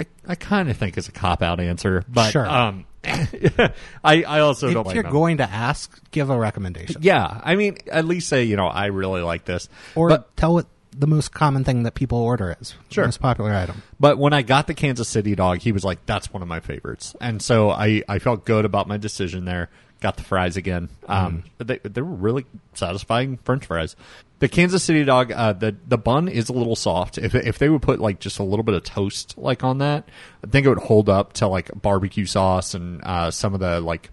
I, 0.02 0.06
I 0.28 0.36
kind 0.36 0.70
of 0.70 0.76
think 0.78 0.98
is 0.98 1.08
a 1.08 1.12
cop 1.12 1.42
out 1.42 1.60
answer, 1.60 2.04
but 2.10 2.32
Sure. 2.32 2.46
um, 2.48 2.86
I 4.04 4.24
I 4.24 4.40
also 4.42 4.72
don't 4.74 4.88
if 4.88 4.94
you're 4.94 5.04
going 5.04 5.38
to 5.38 5.50
ask, 5.50 6.00
give 6.12 6.30
a 6.30 6.38
recommendation, 6.38 6.98
Yeah, 7.02 7.42
I 7.44 7.56
mean, 7.56 7.78
at 7.92 8.06
least 8.06 8.28
say 8.30 8.44
you 8.44 8.56
know 8.56 8.68
I 8.68 8.88
really 8.88 9.22
like 9.22 9.46
this. 9.46 9.70
or 9.96 10.10
but 10.10 10.36
tell 10.36 10.54
what 10.54 10.68
the 10.92 11.08
most 11.08 11.32
common 11.32 11.64
thing 11.64 11.84
that 11.84 11.94
people 11.94 12.18
order 12.18 12.58
is. 12.60 12.74
Sure. 12.90 13.06
most 13.06 13.20
popular 13.22 13.54
item. 13.54 13.84
but 14.00 14.18
when 14.18 14.34
I 14.34 14.42
got 14.42 14.66
the 14.68 14.74
Kansas 14.74 15.08
City 15.08 15.36
dog, 15.36 15.60
he 15.60 15.72
was 15.72 15.84
like, 15.86 16.06
"That's 16.06 16.34
one 16.34 16.42
of 16.42 16.48
my 16.48 16.60
favorites," 16.60 17.16
and 17.22 17.42
so 17.42 17.70
I 17.70 18.04
I 18.10 18.20
felt 18.20 18.46
good 18.46 18.66
about 18.66 18.88
my 18.88 18.98
decision 18.98 19.46
there. 19.46 19.70
Got 20.00 20.18
the 20.18 20.24
fries 20.24 20.58
again. 20.58 20.90
Um, 21.08 21.44
they 21.58 21.80
they 21.84 22.02
were 22.02 22.08
really 22.08 22.46
satisfying 22.74 23.38
French 23.38 23.66
fries. 23.66 23.96
The 24.40 24.48
Kansas 24.48 24.84
City 24.84 25.04
dog, 25.04 25.32
uh, 25.32 25.54
the 25.54 25.76
the 25.88 25.98
bun 25.98 26.28
is 26.28 26.50
a 26.50 26.54
little 26.54 26.76
soft. 26.76 27.18
If 27.18 27.34
if 27.34 27.58
they 27.58 27.68
would 27.68 27.82
put 27.82 28.00
like 28.00 28.20
just 28.20 28.38
a 28.38 28.44
little 28.44 28.62
bit 28.64 28.76
of 28.76 28.84
toast 28.84 29.36
like 29.38 29.64
on 29.64 29.80
that, 29.80 30.08
I 30.44 30.48
think 30.48 30.68
it 30.68 30.70
would 30.70 30.78
hold 30.78 31.10
up 31.10 31.34
to 31.34 31.48
like 31.48 31.72
barbecue 31.82 32.26
sauce 32.26 32.76
and 32.76 33.04
uh, 33.04 33.32
some 33.32 33.56
of 33.56 33.60
the 33.60 33.82
like 33.82 34.12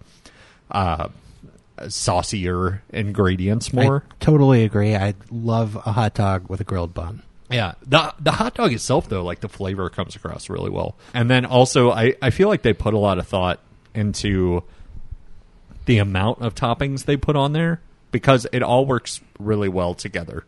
uh, 0.71 1.09
saucier 1.89 2.83
ingredients 2.91 3.73
more. 3.73 4.05
I 4.11 4.15
totally 4.25 4.65
agree. 4.65 4.97
I 4.97 5.15
love 5.31 5.77
a 5.77 5.93
hot 5.93 6.15
dog 6.15 6.49
with 6.49 6.61
a 6.61 6.65
grilled 6.65 6.95
bun. 6.95 7.23
Yeah, 7.51 7.75
the 7.87 8.15
the 8.19 8.33
hot 8.33 8.55
dog 8.55 8.73
itself 8.73 9.09
though, 9.09 9.23
like 9.23 9.41
the 9.41 9.51
flavor 9.51 9.91
comes 9.91 10.17
across 10.17 10.49
really 10.49 10.71
well. 10.71 10.97
And 11.13 11.29
then 11.31 11.45
also, 11.45 11.91
I 11.91 12.15
I 12.23 12.31
feel 12.31 12.49
like 12.49 12.63
they 12.63 12.73
put 12.73 12.95
a 12.95 12.99
lot 12.99 13.19
of 13.19 13.29
thought 13.29 13.61
into 13.95 14.65
the 15.87 15.99
amount 15.99 16.41
of 16.43 16.55
toppings 16.55 17.05
they 17.05 17.17
put 17.17 17.37
on 17.37 17.53
there 17.53 17.81
because 18.11 18.47
it 18.53 18.63
all 18.63 18.87
works 18.87 19.21
really 19.39 19.69
well 19.69 19.95
together. 19.95 20.45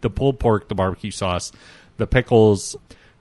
The 0.00 0.10
pulled 0.10 0.38
pork, 0.38 0.68
the 0.68 0.74
barbecue 0.74 1.10
sauce, 1.10 1.52
the 1.98 2.06
pickles, 2.06 2.76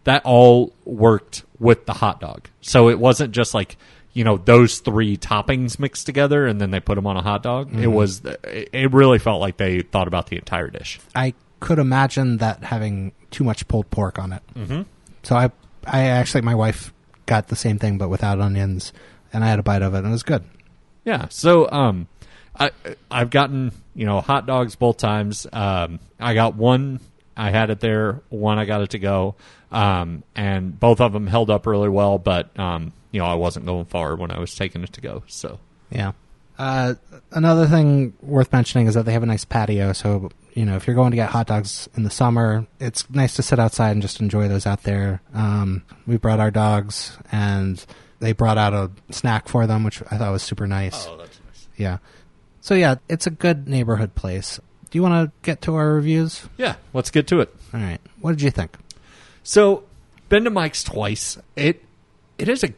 that 0.05 0.23
all 0.25 0.73
worked 0.85 1.43
with 1.59 1.85
the 1.85 1.93
hot 1.93 2.21
dog. 2.21 2.49
So 2.61 2.89
it 2.89 2.99
wasn't 2.99 3.33
just 3.33 3.53
like 3.53 3.77
you 4.13 4.23
know 4.23 4.37
those 4.37 4.79
three 4.79 5.17
toppings 5.17 5.77
mixed 5.77 6.05
together 6.05 6.47
and 6.47 6.59
then 6.59 6.71
they 6.71 6.79
put 6.79 6.95
them 6.95 7.05
on 7.05 7.17
a 7.17 7.21
hot 7.21 7.43
dog. 7.43 7.73
It 7.73 7.87
was 7.87 8.23
it 8.25 8.69
it 8.71 8.93
really 8.93 9.19
felt 9.19 9.41
like 9.41 9.57
they 9.57 9.81
thought 9.81 10.07
about 10.07 10.27
the 10.27 10.37
entire 10.37 10.69
dish. 10.69 10.99
I 11.15 11.33
could 11.59 11.79
imagine 11.79 12.37
that 12.37 12.63
having 12.63 13.11
too 13.31 13.43
much 13.43 13.67
pulled 13.67 13.89
pork 13.91 14.17
on 14.19 14.33
it. 14.33 14.41
Mm-hmm. 14.55 14.81
So 15.23 15.35
I, 15.35 15.51
I 15.85 16.03
actually, 16.03 16.41
my 16.41 16.55
wife 16.55 16.93
got 17.25 17.47
the 17.47 17.55
same 17.55 17.77
thing 17.77 17.97
but 17.97 18.09
without 18.09 18.39
onions, 18.39 18.93
and 19.33 19.43
I 19.43 19.47
had 19.47 19.59
a 19.59 19.63
bite 19.63 19.81
of 19.81 19.93
it, 19.93 19.99
and 19.99 20.07
it 20.07 20.11
was 20.11 20.23
good. 20.23 20.43
Yeah. 21.09 21.25
So 21.29 21.67
um 21.71 22.07
I 22.55 22.69
I've 23.09 23.31
gotten, 23.31 23.71
you 23.95 24.05
know, 24.05 24.21
hot 24.21 24.45
dogs 24.45 24.75
both 24.75 24.97
times. 24.97 25.47
Um 25.51 25.99
I 26.19 26.35
got 26.35 26.53
one 26.53 26.99
I 27.35 27.49
had 27.49 27.71
it 27.71 27.79
there, 27.79 28.21
one 28.29 28.59
I 28.59 28.65
got 28.65 28.81
it 28.81 28.91
to 28.91 28.99
go. 28.99 29.33
Um 29.71 30.23
and 30.35 30.79
both 30.79 31.01
of 31.01 31.11
them 31.13 31.25
held 31.25 31.49
up 31.49 31.65
really 31.65 31.89
well, 31.89 32.19
but 32.19 32.57
um 32.59 32.93
you 33.11 33.19
know, 33.19 33.25
I 33.25 33.33
wasn't 33.33 33.65
going 33.65 33.85
far 33.85 34.15
when 34.15 34.29
I 34.29 34.37
was 34.39 34.53
taking 34.53 34.83
it 34.83 34.93
to 34.93 35.01
go. 35.01 35.23
So 35.25 35.59
Yeah. 35.89 36.11
Uh, 36.59 36.93
another 37.31 37.65
thing 37.65 38.13
worth 38.21 38.51
mentioning 38.51 38.85
is 38.85 38.93
that 38.93 39.05
they 39.05 39.13
have 39.13 39.23
a 39.23 39.25
nice 39.25 39.45
patio. 39.45 39.93
So 39.93 40.29
you 40.53 40.65
know, 40.65 40.75
if 40.75 40.85
you're 40.85 40.95
going 40.95 41.11
to 41.11 41.15
get 41.15 41.29
hot 41.29 41.47
dogs 41.47 41.89
in 41.95 42.03
the 42.03 42.09
summer, 42.11 42.67
it's 42.79 43.09
nice 43.09 43.35
to 43.37 43.41
sit 43.41 43.57
outside 43.57 43.91
and 43.91 44.01
just 44.01 44.19
enjoy 44.19 44.47
those 44.47 44.67
out 44.67 44.83
there. 44.83 45.21
Um, 45.33 45.83
we 46.05 46.17
brought 46.17 46.41
our 46.41 46.51
dogs, 46.51 47.17
and 47.31 47.83
they 48.19 48.33
brought 48.33 48.57
out 48.57 48.73
a 48.73 48.91
snack 49.11 49.47
for 49.47 49.65
them, 49.67 49.83
which 49.83 50.01
I 50.11 50.17
thought 50.17 50.31
was 50.31 50.43
super 50.43 50.67
nice. 50.67 51.07
Oh, 51.07 51.17
that's 51.17 51.39
nice. 51.45 51.67
Yeah. 51.77 51.97
So 52.61 52.75
yeah, 52.75 52.95
it's 53.07 53.27
a 53.27 53.31
good 53.31 53.67
neighborhood 53.67 54.15
place. 54.15 54.59
Do 54.89 54.97
you 54.97 55.03
want 55.03 55.29
to 55.29 55.31
get 55.43 55.61
to 55.63 55.75
our 55.75 55.93
reviews? 55.93 56.47
Yeah, 56.57 56.75
let's 56.93 57.11
get 57.11 57.27
to 57.27 57.41
it. 57.41 57.55
All 57.73 57.79
right. 57.79 58.01
What 58.21 58.31
did 58.31 58.41
you 58.41 58.51
think? 58.51 58.75
So, 59.43 59.83
been 60.29 60.43
to 60.43 60.49
Mike's 60.49 60.83
twice. 60.83 61.37
It 61.55 61.83
it 62.37 62.49
is 62.49 62.63
a 62.63 62.73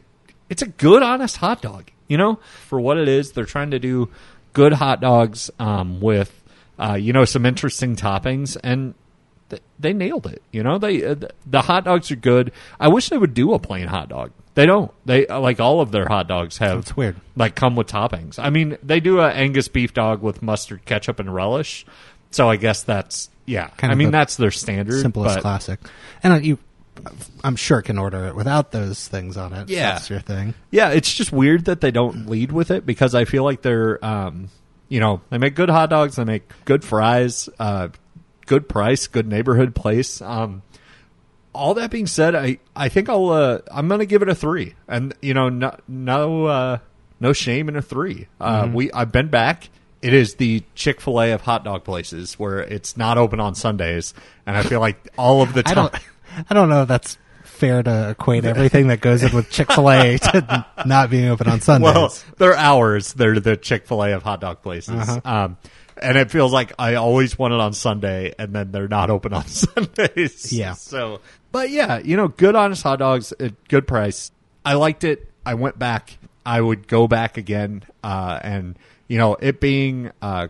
it's 0.48 0.62
a 0.62 0.66
good 0.66 1.02
honest 1.02 1.38
hot 1.38 1.62
dog. 1.62 1.90
You 2.08 2.18
know, 2.18 2.38
for 2.68 2.80
what 2.80 2.98
it 2.98 3.08
is, 3.08 3.32
they're 3.32 3.46
trying 3.46 3.70
to 3.70 3.78
do 3.78 4.10
good 4.52 4.74
hot 4.74 5.00
dogs 5.00 5.50
um, 5.58 6.00
with 6.00 6.42
uh, 6.78 6.94
you 6.94 7.12
know 7.12 7.24
some 7.24 7.46
interesting 7.46 7.96
toppings, 7.96 8.56
and 8.62 8.94
they 9.78 9.92
nailed 9.92 10.26
it. 10.26 10.42
You 10.52 10.62
know, 10.62 10.78
they 10.78 11.04
uh, 11.04 11.16
the 11.46 11.62
hot 11.62 11.84
dogs 11.84 12.10
are 12.10 12.16
good. 12.16 12.52
I 12.80 12.88
wish 12.88 13.08
they 13.08 13.18
would 13.18 13.34
do 13.34 13.52
a 13.54 13.58
plain 13.58 13.88
hot 13.88 14.08
dog. 14.08 14.32
They 14.54 14.66
don't. 14.66 14.92
They 15.06 15.26
uh, 15.26 15.40
like 15.40 15.60
all 15.60 15.80
of 15.80 15.92
their 15.92 16.06
hot 16.06 16.28
dogs 16.28 16.58
have. 16.58 16.80
It's 16.80 16.96
weird. 16.96 17.16
Like 17.36 17.54
come 17.54 17.76
with 17.76 17.86
toppings. 17.86 18.38
I 18.38 18.50
mean, 18.50 18.76
they 18.82 19.00
do 19.00 19.20
a 19.20 19.30
Angus 19.30 19.68
beef 19.68 19.94
dog 19.94 20.22
with 20.22 20.42
mustard, 20.42 20.84
ketchup, 20.84 21.20
and 21.20 21.32
relish. 21.34 21.86
So 22.30 22.48
I 22.48 22.56
guess 22.56 22.82
that's 22.82 23.30
yeah. 23.46 23.68
Kind 23.76 23.92
I 23.92 23.94
mean, 23.96 24.10
that's 24.10 24.36
their 24.36 24.50
standard. 24.50 25.00
Simplest 25.00 25.36
but- 25.36 25.42
classic. 25.42 25.80
And 26.22 26.32
uh, 26.32 26.36
you, 26.36 26.58
I'm 27.42 27.56
sure 27.56 27.82
can 27.82 27.98
order 27.98 28.26
it 28.26 28.34
without 28.34 28.70
those 28.72 29.08
things 29.08 29.36
on 29.36 29.52
it. 29.52 29.68
Yeah. 29.68 29.92
That's 29.92 30.10
your 30.10 30.20
thing. 30.20 30.54
Yeah, 30.70 30.90
it's 30.90 31.12
just 31.12 31.32
weird 31.32 31.64
that 31.66 31.80
they 31.80 31.90
don't 31.90 32.26
lead 32.28 32.52
with 32.52 32.70
it 32.70 32.84
because 32.86 33.14
I 33.14 33.24
feel 33.24 33.44
like 33.44 33.62
they're, 33.62 34.04
um, 34.04 34.48
you 34.88 35.00
know, 35.00 35.22
they 35.30 35.38
make 35.38 35.54
good 35.54 35.70
hot 35.70 35.90
dogs, 35.90 36.16
they 36.16 36.24
make 36.24 36.50
good 36.64 36.84
fries, 36.84 37.48
uh, 37.58 37.88
good 38.52 38.68
price, 38.68 39.06
good 39.06 39.26
neighborhood 39.26 39.74
place. 39.74 40.20
Um, 40.20 40.60
all 41.54 41.72
that 41.74 41.90
being 41.90 42.06
said, 42.06 42.34
I, 42.34 42.58
I 42.76 42.90
think 42.90 43.08
I'll 43.08 43.30
uh, 43.30 43.60
I'm 43.70 43.88
gonna 43.88 44.04
give 44.04 44.20
it 44.20 44.28
a 44.28 44.34
three, 44.34 44.74
and 44.86 45.14
you 45.22 45.32
know, 45.32 45.48
no 45.48 45.74
no 45.88 46.44
uh, 46.46 46.78
no 47.18 47.32
shame 47.32 47.68
in 47.70 47.76
a 47.76 47.82
three. 47.82 48.26
Uh, 48.38 48.64
Mm-hmm. 48.64 48.74
We 48.74 48.92
I've 48.92 49.10
been 49.10 49.28
back. 49.28 49.70
It 50.02 50.12
is 50.12 50.34
the 50.34 50.62
Chick 50.74 51.00
Fil 51.00 51.22
A 51.22 51.32
of 51.32 51.40
hot 51.40 51.64
dog 51.64 51.84
places 51.84 52.34
where 52.38 52.58
it's 52.58 52.96
not 52.96 53.16
open 53.16 53.40
on 53.40 53.54
Sundays, 53.54 54.12
and 54.44 54.54
I 54.56 54.62
feel 54.64 54.80
like 54.80 54.98
all 55.16 55.40
of 55.42 55.54
the 55.54 55.60
I 55.66 55.72
time. 55.74 55.74
don't. 55.90 55.94
I 56.50 56.54
don't 56.54 56.68
know 56.68 56.82
if 56.82 56.88
that's 56.88 57.16
fair 57.44 57.82
to 57.82 58.10
equate 58.10 58.44
everything 58.44 58.88
that 58.88 59.00
goes 59.00 59.22
in 59.22 59.34
with 59.34 59.48
Chick 59.50 59.70
Fil 59.72 59.90
A 59.90 60.18
to 60.32 60.66
not 60.84 61.08
being 61.10 61.28
open 61.28 61.48
on 61.48 61.60
Sundays. 61.60 61.94
Well, 61.94 62.14
their 62.38 62.56
hours, 62.56 63.12
they're 63.12 63.38
the 63.40 63.56
Chick 63.56 63.86
fil 63.86 64.02
A 64.04 64.12
of 64.12 64.22
hot 64.22 64.40
dog 64.40 64.62
places. 64.62 64.94
Uh-huh. 65.08 65.20
Um, 65.24 65.56
and 66.00 66.16
it 66.16 66.30
feels 66.30 66.52
like 66.52 66.72
I 66.78 66.94
always 66.94 67.38
want 67.38 67.54
it 67.54 67.60
on 67.60 67.72
Sunday, 67.72 68.34
and 68.38 68.52
then 68.52 68.72
they're 68.72 68.88
not 68.88 69.10
open 69.10 69.32
on 69.32 69.46
Sundays. 69.46 70.52
Yeah. 70.52 70.74
So, 70.74 71.20
but 71.50 71.70
yeah, 71.70 71.98
you 71.98 72.16
know, 72.16 72.28
good 72.28 72.56
honest 72.56 72.82
hot 72.82 72.98
dogs, 72.98 73.32
at 73.38 73.68
good 73.68 73.86
price. 73.86 74.30
I 74.64 74.74
liked 74.74 75.04
it. 75.04 75.28
I 75.44 75.54
went 75.54 75.78
back. 75.78 76.18
I 76.44 76.60
would 76.60 76.88
go 76.88 77.06
back 77.06 77.36
again. 77.36 77.84
Uh, 78.02 78.38
and 78.42 78.78
you 79.08 79.18
know, 79.18 79.34
it 79.34 79.60
being 79.60 80.10
uh, 80.20 80.48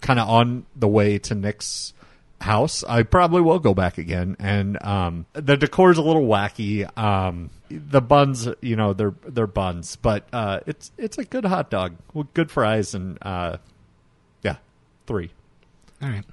kind 0.00 0.18
of 0.18 0.28
on 0.28 0.66
the 0.76 0.88
way 0.88 1.18
to 1.18 1.34
Nick's 1.34 1.94
house, 2.40 2.84
I 2.84 3.04
probably 3.04 3.40
will 3.40 3.58
go 3.58 3.72
back 3.72 3.98
again. 3.98 4.36
And 4.38 4.82
um, 4.84 5.26
the 5.32 5.56
decor's 5.56 5.98
a 5.98 6.02
little 6.02 6.26
wacky. 6.26 6.86
Um, 6.98 7.50
the 7.70 8.02
buns, 8.02 8.48
you 8.60 8.76
know, 8.76 8.92
they're 8.92 9.14
they're 9.26 9.46
buns, 9.46 9.96
but 9.96 10.28
uh, 10.32 10.60
it's 10.66 10.90
it's 10.98 11.18
a 11.18 11.24
good 11.24 11.44
hot 11.44 11.70
dog 11.70 11.96
with 12.12 12.32
good 12.34 12.50
fries 12.50 12.94
and 12.94 13.18
uh, 13.22 13.56
three. 15.12 15.30
All 16.02 16.08
right. 16.08 16.24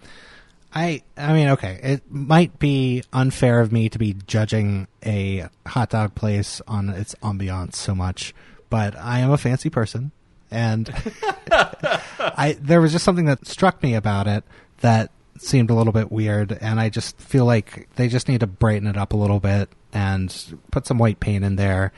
I 0.73 1.01
I 1.17 1.33
mean, 1.33 1.49
okay, 1.49 1.79
it 1.83 2.03
might 2.09 2.59
be 2.59 3.03
unfair 3.11 3.59
of 3.59 3.73
me 3.73 3.89
to 3.89 3.99
be 3.99 4.15
judging 4.25 4.87
a 5.05 5.49
hot 5.67 5.89
dog 5.89 6.15
place 6.15 6.61
on 6.65 6.89
its 6.89 7.13
ambiance 7.15 7.75
so 7.75 7.93
much, 7.93 8.33
but 8.69 8.95
I 8.95 9.19
am 9.19 9.31
a 9.31 9.37
fancy 9.37 9.69
person, 9.69 10.11
and 10.49 10.89
I 11.51 12.57
there 12.61 12.79
was 12.79 12.93
just 12.93 13.03
something 13.03 13.25
that 13.25 13.47
struck 13.47 13.83
me 13.83 13.95
about 13.95 14.27
it 14.27 14.45
that 14.79 15.11
seemed 15.37 15.71
a 15.71 15.73
little 15.73 15.93
bit 15.93 16.09
weird, 16.09 16.57
and 16.61 16.79
I 16.79 16.87
just 16.89 17.19
feel 17.19 17.45
like 17.45 17.89
they 17.95 18.07
just 18.07 18.29
need 18.29 18.39
to 18.39 18.47
brighten 18.47 18.87
it 18.87 18.95
up 18.95 19.11
a 19.11 19.17
little 19.17 19.41
bit 19.41 19.69
and 19.93 20.59
put 20.71 20.87
some 20.87 20.97
white 20.97 21.19
paint 21.19 21.43
in 21.43 21.55
there. 21.55 21.91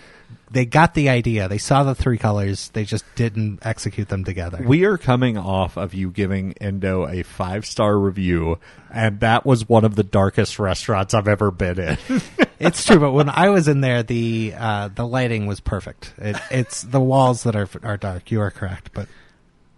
They 0.49 0.65
got 0.65 0.93
the 0.95 1.07
idea. 1.09 1.47
They 1.47 1.57
saw 1.57 1.83
the 1.83 1.95
three 1.95 2.17
colors. 2.17 2.69
They 2.69 2.83
just 2.83 3.05
didn't 3.15 3.65
execute 3.65 4.09
them 4.09 4.25
together. 4.25 4.61
We 4.65 4.83
are 4.83 4.97
coming 4.97 5.37
off 5.37 5.77
of 5.77 5.93
you 5.93 6.09
giving 6.11 6.51
Indo 6.53 7.07
a 7.07 7.23
five 7.23 7.65
star 7.65 7.97
review, 7.97 8.59
and 8.91 9.21
that 9.21 9.45
was 9.45 9.67
one 9.69 9.85
of 9.85 9.95
the 9.95 10.03
darkest 10.03 10.59
restaurants 10.59 11.13
I've 11.13 11.29
ever 11.29 11.51
been 11.51 11.79
in. 11.79 11.97
It's 12.61 12.85
true, 12.85 12.99
but 12.99 13.11
when 13.11 13.27
I 13.27 13.49
was 13.49 13.67
in 13.67 13.81
there, 13.81 14.03
the 14.03 14.53
uh, 14.55 14.89
the 14.89 15.05
lighting 15.05 15.47
was 15.47 15.59
perfect. 15.59 16.13
It, 16.19 16.37
it's 16.51 16.83
the 16.83 16.99
walls 16.99 17.43
that 17.43 17.55
are 17.55 17.67
are 17.81 17.97
dark. 17.97 18.29
You 18.29 18.41
are 18.41 18.51
correct, 18.51 18.91
but 18.93 19.07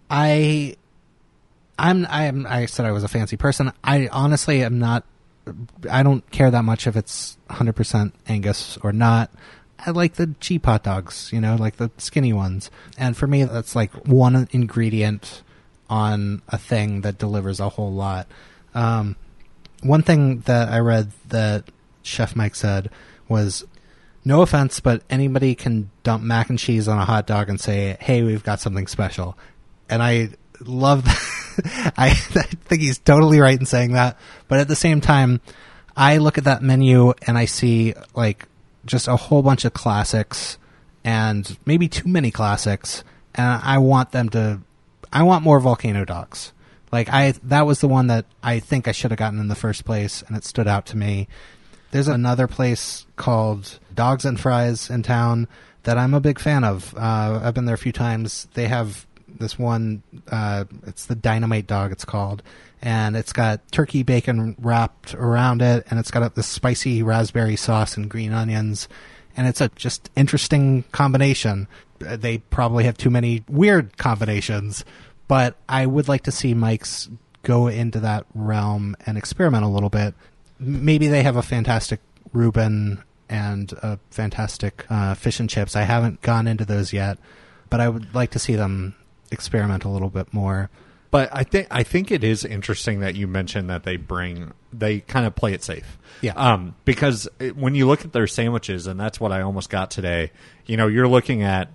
I, 0.09 0.75
I'm 1.79 2.05
I'm 2.09 2.45
I 2.45 2.65
said 2.65 2.85
I 2.85 2.91
was 2.91 3.05
a 3.05 3.07
fancy 3.07 3.37
person. 3.37 3.71
I 3.83 4.09
honestly 4.11 4.63
am 4.63 4.79
not. 4.79 5.05
I 5.89 6.03
don't 6.03 6.29
care 6.31 6.51
that 6.51 6.63
much 6.63 6.87
if 6.87 6.95
it's 6.95 7.37
100% 7.49 8.11
Angus 8.27 8.77
or 8.77 8.93
not. 8.93 9.31
I 9.85 9.91
like 9.91 10.13
the 10.13 10.33
cheap 10.39 10.65
hot 10.65 10.83
dogs, 10.83 11.29
you 11.33 11.41
know, 11.41 11.55
like 11.55 11.77
the 11.77 11.91
skinny 11.97 12.31
ones. 12.31 12.71
And 12.97 13.17
for 13.17 13.27
me, 13.27 13.43
that's 13.43 13.75
like 13.75 13.91
one 14.07 14.47
ingredient 14.51 15.43
on 15.89 16.41
a 16.47 16.57
thing 16.57 17.01
that 17.01 17.17
delivers 17.17 17.59
a 17.59 17.69
whole 17.69 17.91
lot. 17.91 18.27
Um, 18.73 19.15
one 19.81 20.01
thing 20.01 20.39
that 20.41 20.69
I 20.69 20.79
read 20.79 21.11
that 21.27 21.65
Chef 22.01 22.35
Mike 22.35 22.55
said 22.55 22.89
was 23.27 23.65
no 24.25 24.41
offense, 24.41 24.79
but 24.79 25.03
anybody 25.09 25.55
can 25.55 25.89
dump 26.03 26.23
mac 26.23 26.49
and 26.49 26.57
cheese 26.57 26.87
on 26.87 26.97
a 26.97 27.05
hot 27.05 27.27
dog 27.27 27.49
and 27.49 27.59
say, 27.59 27.97
"Hey, 27.99 28.23
we've 28.23 28.43
got 28.43 28.61
something 28.61 28.87
special," 28.87 29.37
and 29.89 30.01
I 30.01 30.29
love. 30.67 31.05
That. 31.05 31.93
I, 31.97 32.09
I 32.09 32.13
think 32.13 32.81
he's 32.81 32.99
totally 32.99 33.39
right 33.39 33.59
in 33.59 33.65
saying 33.65 33.93
that, 33.93 34.17
but 34.47 34.59
at 34.59 34.67
the 34.67 34.75
same 34.75 35.01
time, 35.01 35.41
I 35.95 36.17
look 36.17 36.37
at 36.37 36.45
that 36.45 36.63
menu 36.63 37.13
and 37.27 37.37
I 37.37 37.45
see 37.45 37.93
like 38.15 38.47
just 38.85 39.07
a 39.07 39.15
whole 39.15 39.41
bunch 39.41 39.65
of 39.65 39.73
classics 39.73 40.57
and 41.03 41.57
maybe 41.65 41.87
too 41.87 42.07
many 42.07 42.31
classics, 42.31 43.03
and 43.35 43.61
I 43.63 43.77
want 43.77 44.11
them 44.11 44.29
to. 44.29 44.61
I 45.11 45.23
want 45.23 45.43
more 45.43 45.59
volcano 45.59 46.05
dogs. 46.05 46.53
Like 46.91 47.09
I, 47.09 47.33
that 47.43 47.65
was 47.65 47.81
the 47.81 47.87
one 47.87 48.07
that 48.07 48.25
I 48.41 48.59
think 48.59 48.87
I 48.87 48.91
should 48.91 49.11
have 49.11 49.17
gotten 49.17 49.39
in 49.39 49.47
the 49.47 49.55
first 49.55 49.85
place, 49.85 50.23
and 50.27 50.37
it 50.37 50.43
stood 50.43 50.67
out 50.67 50.85
to 50.87 50.97
me. 50.97 51.27
There's 51.91 52.07
another 52.07 52.47
place 52.47 53.05
called 53.15 53.79
Dogs 53.93 54.25
and 54.25 54.39
Fries 54.39 54.89
in 54.89 55.03
town 55.03 55.47
that 55.83 55.97
I'm 55.97 56.13
a 56.13 56.19
big 56.19 56.39
fan 56.39 56.63
of. 56.63 56.95
Uh, 56.95 57.41
I've 57.43 57.53
been 57.53 57.65
there 57.65 57.75
a 57.75 57.79
few 57.79 57.91
times. 57.91 58.47
They 58.53 58.67
have 58.67 59.05
this 59.43 59.59
one. 59.59 60.01
Uh, 60.27 60.65
it's 60.87 61.05
the 61.05 61.15
Dynamite 61.15 61.67
Dog. 61.67 61.91
It's 61.91 62.05
called, 62.05 62.41
and 62.81 63.15
it's 63.15 63.33
got 63.33 63.71
turkey 63.71 64.01
bacon 64.01 64.55
wrapped 64.57 65.13
around 65.13 65.61
it, 65.61 65.85
and 65.89 65.99
it's 65.99 66.09
got 66.09 66.33
this 66.33 66.47
spicy 66.47 67.03
raspberry 67.03 67.55
sauce 67.55 67.95
and 67.95 68.09
green 68.09 68.33
onions, 68.33 68.87
and 69.37 69.47
it's 69.47 69.61
a 69.61 69.69
just 69.75 70.09
interesting 70.15 70.83
combination. 70.91 71.67
Uh, 72.03 72.15
They 72.15 72.39
probably 72.39 72.85
have 72.85 72.97
too 72.97 73.11
many 73.11 73.43
weird 73.47 73.97
combinations, 73.97 74.83
but 75.27 75.55
I 75.69 75.85
would 75.85 76.07
like 76.07 76.23
to 76.23 76.31
see 76.31 76.53
Mike's 76.53 77.09
go 77.43 77.67
into 77.67 77.99
that 77.99 78.25
realm 78.33 78.95
and 79.05 79.17
experiment 79.17 79.65
a 79.65 79.67
little 79.67 79.89
bit. 79.89 80.15
Maybe 80.59 81.07
they 81.07 81.23
have 81.23 81.35
a 81.35 81.43
fantastic 81.43 81.99
Reuben 82.31 83.03
and 83.29 83.73
a 83.73 83.99
fantastic 84.11 84.85
uh, 84.89 85.13
fish 85.15 85.39
and 85.39 85.49
chips. 85.49 85.75
I 85.75 85.81
haven't 85.81 86.21
gone 86.21 86.47
into 86.47 86.65
those 86.65 86.93
yet, 86.93 87.17
but 87.69 87.79
I 87.79 87.89
would 87.89 88.13
like 88.15 88.31
to 88.31 88.39
see 88.39 88.55
them 88.55 88.95
experiment 89.33 89.83
a 89.83 89.89
little 89.89 90.09
bit 90.09 90.33
more. 90.33 90.69
But 91.11 91.29
I 91.31 91.43
think 91.43 91.67
I 91.69 91.83
think 91.83 92.09
it 92.09 92.23
is 92.23 92.43
interesting 92.43 93.01
that 93.01 93.13
you 93.13 93.27
mentioned 93.27 93.69
that 93.69 93.83
they 93.83 93.97
bring 93.97 94.51
they 94.71 95.01
kind 95.01 95.27
of 95.27 95.35
play 95.35 95.53
it 95.53 95.63
safe. 95.63 95.99
Yeah. 96.21 96.33
Um, 96.33 96.75
because 96.85 97.27
it, 97.39 97.55
when 97.55 97.75
you 97.75 97.85
look 97.85 98.03
at 98.03 98.13
their 98.13 98.25
sandwiches, 98.25 98.87
and 98.87 98.99
that's 98.99 99.19
what 99.19 99.31
I 99.31 99.41
almost 99.41 99.69
got 99.69 99.91
today. 99.91 100.31
You 100.65 100.77
know, 100.77 100.87
you're 100.87 101.07
looking 101.07 101.43
at 101.43 101.69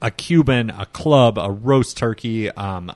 a 0.00 0.10
Cuban, 0.10 0.70
a 0.70 0.86
club, 0.86 1.36
a 1.36 1.50
roast 1.50 1.96
turkey, 1.96 2.50
um, 2.50 2.92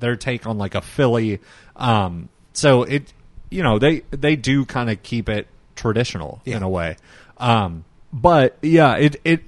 their 0.00 0.16
take 0.16 0.46
on 0.46 0.56
like 0.56 0.74
a 0.74 0.80
Philly. 0.80 1.40
Um, 1.76 2.28
so 2.52 2.84
it, 2.84 3.12
you 3.50 3.62
know, 3.62 3.78
they 3.78 4.00
they 4.10 4.36
do 4.36 4.64
kind 4.64 4.88
of 4.88 5.02
keep 5.02 5.28
it 5.28 5.48
traditional 5.76 6.40
in 6.46 6.62
a 6.62 6.68
way. 6.68 6.96
Um, 7.36 7.84
but 8.10 8.56
yeah, 8.62 8.96
it 8.96 9.20
it 9.24 9.42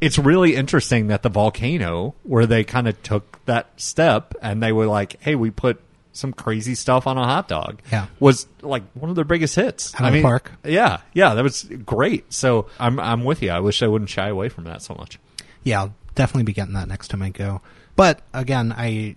it's 0.00 0.18
really 0.18 0.54
interesting 0.56 1.08
that 1.08 1.22
the 1.22 1.28
volcano, 1.28 2.14
where 2.22 2.46
they 2.46 2.64
kind 2.64 2.88
of 2.88 3.00
took 3.02 3.44
that 3.46 3.68
step 3.80 4.34
and 4.42 4.62
they 4.62 4.72
were 4.72 4.86
like, 4.86 5.16
"Hey, 5.20 5.34
we 5.34 5.50
put 5.50 5.80
some 6.12 6.32
crazy 6.32 6.74
stuff 6.74 7.06
on 7.06 7.16
a 7.18 7.24
hot 7.24 7.48
dog," 7.48 7.80
Yeah. 7.92 8.06
was 8.18 8.46
like 8.62 8.82
one 8.94 9.10
of 9.10 9.16
their 9.16 9.24
biggest 9.24 9.54
hits. 9.54 9.94
Out 10.00 10.08
of 10.08 10.12
the 10.12 10.22
park. 10.22 10.52
Yeah, 10.64 10.98
yeah, 11.12 11.34
that 11.34 11.42
was 11.42 11.64
great. 11.84 12.32
So 12.32 12.66
I'm 12.78 12.98
I'm 12.98 13.24
with 13.24 13.42
you. 13.42 13.50
I 13.50 13.60
wish 13.60 13.82
I 13.82 13.86
wouldn't 13.86 14.10
shy 14.10 14.28
away 14.28 14.48
from 14.48 14.64
that 14.64 14.82
so 14.82 14.94
much. 14.94 15.18
Yeah, 15.62 15.80
I'll 15.82 15.94
definitely 16.14 16.44
be 16.44 16.52
getting 16.52 16.74
that 16.74 16.88
next 16.88 17.08
time 17.08 17.22
I 17.22 17.30
go. 17.30 17.60
But 17.96 18.22
again, 18.32 18.72
I 18.76 19.16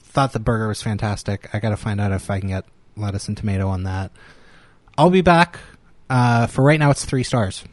thought 0.00 0.32
the 0.32 0.40
burger 0.40 0.68
was 0.68 0.82
fantastic. 0.82 1.48
I 1.52 1.60
got 1.60 1.70
to 1.70 1.76
find 1.76 2.00
out 2.00 2.12
if 2.12 2.30
I 2.30 2.40
can 2.40 2.48
get 2.48 2.64
lettuce 2.96 3.28
and 3.28 3.36
tomato 3.36 3.68
on 3.68 3.84
that. 3.84 4.10
I'll 4.98 5.10
be 5.10 5.22
back. 5.22 5.58
Uh, 6.10 6.46
for 6.46 6.62
right 6.64 6.78
now, 6.78 6.90
it's 6.90 7.04
three 7.04 7.22
stars. 7.24 7.64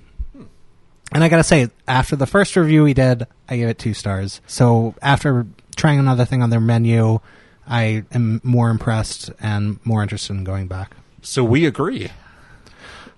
And 1.13 1.23
I 1.23 1.29
gotta 1.29 1.43
say, 1.43 1.69
after 1.87 2.15
the 2.15 2.25
first 2.27 2.55
review 2.55 2.83
we 2.83 2.93
did, 2.93 3.27
I 3.49 3.57
gave 3.57 3.67
it 3.67 3.77
two 3.79 3.93
stars. 3.93 4.41
So 4.47 4.95
after 5.01 5.45
trying 5.75 5.99
another 5.99 6.25
thing 6.25 6.41
on 6.41 6.49
their 6.49 6.61
menu, 6.61 7.19
I 7.67 8.03
am 8.11 8.39
more 8.43 8.69
impressed 8.69 9.29
and 9.39 9.79
more 9.85 10.01
interested 10.01 10.33
in 10.33 10.43
going 10.43 10.67
back. 10.67 10.95
So 11.21 11.43
we 11.43 11.65
agree. 11.65 12.09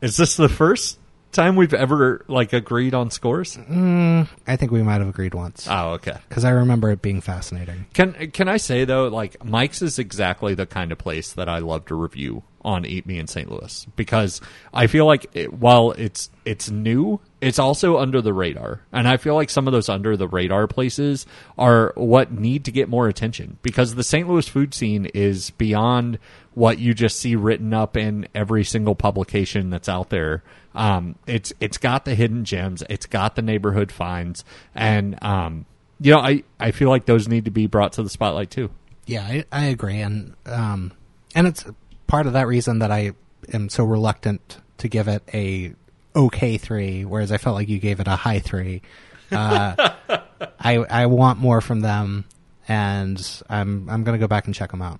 Is 0.01 0.17
this 0.17 0.35
the 0.35 0.49
first 0.49 0.99
time 1.31 1.55
we've 1.55 1.73
ever 1.73 2.25
like 2.27 2.51
agreed 2.51 2.93
on 2.93 3.09
scores? 3.11 3.57
Mm, 3.57 4.27
I 4.45 4.55
think 4.55 4.71
we 4.71 4.83
might 4.83 4.99
have 4.99 5.07
agreed 5.07 5.33
once 5.33 5.67
Oh, 5.69 5.91
okay. 5.93 6.17
because 6.27 6.43
I 6.45 6.49
remember 6.49 6.91
it 6.91 7.01
being 7.01 7.21
fascinating. 7.21 7.85
Can 7.93 8.13
can 8.31 8.49
I 8.49 8.57
say 8.57 8.85
though, 8.85 9.07
like 9.07 9.43
Mike's 9.45 9.81
is 9.81 9.97
exactly 9.99 10.53
the 10.55 10.65
kind 10.65 10.91
of 10.91 10.97
place 10.97 11.31
that 11.33 11.47
I 11.47 11.59
love 11.59 11.85
to 11.85 11.95
review 11.95 12.43
on 12.63 12.85
Eat 12.85 13.05
Me 13.05 13.17
in 13.17 13.27
St. 13.27 13.49
Louis 13.49 13.85
because 13.95 14.41
I 14.73 14.87
feel 14.87 15.05
like 15.05 15.27
it, 15.33 15.53
while 15.53 15.91
it's 15.91 16.29
it's 16.45 16.69
new, 16.69 17.19
it's 17.41 17.59
also 17.59 17.97
under 17.97 18.21
the 18.21 18.33
radar, 18.33 18.81
and 18.91 19.07
I 19.07 19.17
feel 19.17 19.35
like 19.35 19.49
some 19.49 19.67
of 19.67 19.73
those 19.73 19.89
under 19.89 20.15
the 20.17 20.27
radar 20.27 20.67
places 20.67 21.25
are 21.57 21.93
what 21.95 22.31
need 22.31 22.65
to 22.65 22.71
get 22.71 22.89
more 22.89 23.07
attention 23.07 23.57
because 23.61 23.95
the 23.95 24.03
St. 24.03 24.27
Louis 24.27 24.47
food 24.47 24.73
scene 24.73 25.05
is 25.07 25.51
beyond 25.51 26.19
what 26.53 26.79
you 26.79 26.93
just 26.93 27.19
see 27.19 27.35
written 27.35 27.73
up 27.73 27.97
in 27.97 28.27
every 28.35 28.63
single 28.63 28.95
publication 28.95 29.69
that's 29.69 29.89
out 29.89 30.09
there. 30.09 30.43
Um, 30.75 31.15
it's 31.27 31.53
it's 31.59 31.77
got 31.77 32.05
the 32.05 32.15
hidden 32.15 32.45
gems, 32.45 32.83
it's 32.89 33.05
got 33.05 33.35
the 33.35 33.41
neighborhood 33.41 33.91
finds, 33.91 34.43
and 34.73 35.17
um, 35.21 35.65
you 35.99 36.11
know, 36.11 36.19
I, 36.19 36.43
I 36.59 36.71
feel 36.71 36.89
like 36.89 37.05
those 37.05 37.27
need 37.27 37.45
to 37.45 37.51
be 37.51 37.67
brought 37.67 37.93
to 37.93 38.03
the 38.03 38.09
spotlight 38.09 38.51
too. 38.51 38.69
Yeah, 39.05 39.23
I, 39.23 39.45
I 39.51 39.65
agree, 39.65 39.99
and 39.99 40.35
um, 40.45 40.91
and 41.35 41.47
it's 41.47 41.65
part 42.13 42.27
of 42.27 42.33
that 42.33 42.45
reason 42.45 42.77
that 42.77 42.91
I 42.91 43.13
am 43.51 43.69
so 43.69 43.83
reluctant 43.83 44.59
to 44.77 44.87
give 44.87 45.07
it 45.07 45.23
a 45.33 45.73
okay 46.15 46.59
three, 46.59 47.05
whereas 47.05 47.31
I 47.31 47.37
felt 47.37 47.55
like 47.55 47.69
you 47.69 47.79
gave 47.79 47.99
it 47.99 48.07
a 48.07 48.15
high 48.15 48.37
three. 48.37 48.83
Uh, 49.31 49.93
I 50.59 50.75
I 50.75 51.05
want 51.07 51.39
more 51.39 51.59
from 51.59 51.79
them, 51.79 52.25
and 52.67 53.19
I'm 53.49 53.89
I'm 53.89 54.03
gonna 54.03 54.19
go 54.19 54.27
back 54.27 54.45
and 54.45 54.53
check 54.53 54.69
them 54.69 54.83
out. 54.83 54.99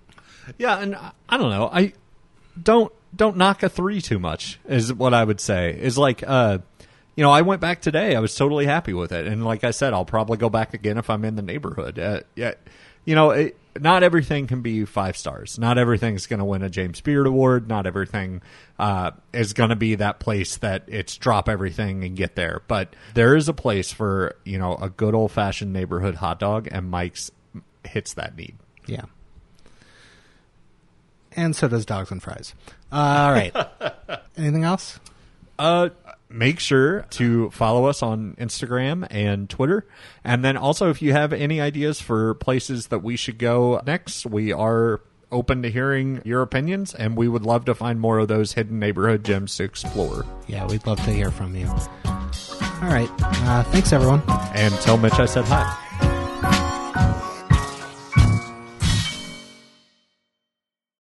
Yeah, 0.58 0.80
and 0.80 0.96
I, 1.30 1.38
don't 1.38 1.52
know. 1.52 1.70
I 1.72 1.94
don't 2.60 2.92
don't 3.16 3.38
knock 3.38 3.62
a 3.62 3.70
three 3.70 4.02
too 4.02 4.18
much 4.18 4.60
is 4.68 4.92
what 4.92 5.14
I 5.14 5.24
would 5.24 5.40
say. 5.40 5.78
Is 5.80 6.00
like 6.00 6.24
uh 6.26 6.58
you 7.16 7.24
know, 7.24 7.30
I 7.30 7.44
went 7.44 7.62
back 7.62 7.82
today. 7.82 8.16
I 8.16 8.22
was 8.22 8.34
totally 8.34 8.66
happy 8.66 8.94
with 8.94 9.12
it, 9.12 9.28
and 9.28 9.46
like 9.46 9.64
I 9.64 9.70
said, 9.70 9.94
I'll 9.94 10.04
probably 10.04 10.38
go 10.38 10.50
back 10.50 10.74
again 10.74 10.98
if 10.98 11.12
I'm 11.12 11.24
in 11.26 11.36
the 11.36 11.44
neighborhood. 11.44 12.00
Uh, 12.00 12.22
yeah, 12.36 12.54
you 13.06 13.16
know, 13.16 13.32
it, 13.32 13.58
not 13.80 14.04
everything 14.04 14.48
can 14.48 14.62
be 14.62 14.86
five 14.86 15.18
stars. 15.18 15.58
Not 15.58 15.78
everything's 15.78 16.28
going 16.28 16.40
to 16.40 16.46
win 16.46 16.62
a 16.62 16.70
James 16.70 17.02
Beard 17.02 17.26
Award. 17.26 17.68
Not 17.68 17.88
everything 17.88 18.42
uh, 18.78 19.12
is 19.34 19.54
going 19.54 19.70
to 19.70 19.76
be 19.76 19.96
that 19.96 20.20
place 20.20 20.58
that 20.58 20.84
it's 20.88 21.18
drop 21.18 21.50
everything 21.50 22.04
and 22.04 22.16
get 22.16 22.36
there. 22.36 22.62
But 22.68 22.96
there 23.14 23.36
is 23.36 23.50
a 23.50 23.54
place 23.54 23.92
for 23.92 24.36
you 24.46 24.60
know 24.60 24.76
a 24.76 24.90
good 24.90 25.16
old 25.16 25.32
fashioned 25.32 25.74
neighborhood 25.74 26.16
hot 26.16 26.40
dog, 26.40 26.68
and 26.72 26.90
Mike's 26.90 27.32
hits 27.84 28.14
that 28.14 28.38
need. 28.38 28.56
Yeah. 28.86 29.06
And 31.36 31.56
so 31.56 31.68
does 31.68 31.86
dogs 31.86 32.12
and 32.12 32.22
fries. 32.22 32.54
all 32.92 33.32
right. 33.32 33.56
Anything 34.38 34.66
else? 34.66 35.00
Uh, 35.58 35.90
make 36.34 36.60
sure 36.60 37.04
to 37.12 37.50
follow 37.52 37.86
us 37.86 38.02
on 38.02 38.36
Instagram 38.40 39.08
and 39.10 39.50
Twitter. 39.50 39.86
And 40.24 40.44
then 40.44 40.58
also, 40.58 40.90
if 40.90 41.02
you 41.02 41.14
have 41.14 41.32
any 41.32 41.62
ideas 41.62 42.02
for 42.02 42.34
places 42.34 42.88
that 42.88 43.00
we 43.00 43.16
should 43.16 43.38
go 43.38 43.80
next, 43.86 44.26
we 44.26 44.52
are 44.52 45.02
open 45.32 45.64
to 45.64 45.72
hearing 45.72 46.22
your 46.26 46.42
opinions, 46.42 46.94
and 46.94 47.16
we 47.16 47.28
would 47.28 47.44
love 47.44 47.66
to 47.66 47.74
find 47.74 48.00
more 48.00 48.20
of 48.20 48.28
those 48.28 48.54
hidden 48.54 48.80
neighborhood 48.80 49.24
gems 49.24 49.56
to 49.58 49.64
explore. 49.64 50.26
Yeah, 50.48 50.66
we'd 50.68 50.86
love 50.86 51.04
to 51.06 51.12
hear 51.12 51.32
from 51.32 51.56
you. 51.56 51.68
All 51.68 52.90
right. 52.90 53.10
Uh, 53.20 53.64
thanks, 53.64 53.94
everyone. 53.94 54.22
And 54.54 54.74
tell 54.76 54.98
Mitch 54.98 55.14
I 55.14 55.26
said 55.26 55.46
hi. 55.46 56.13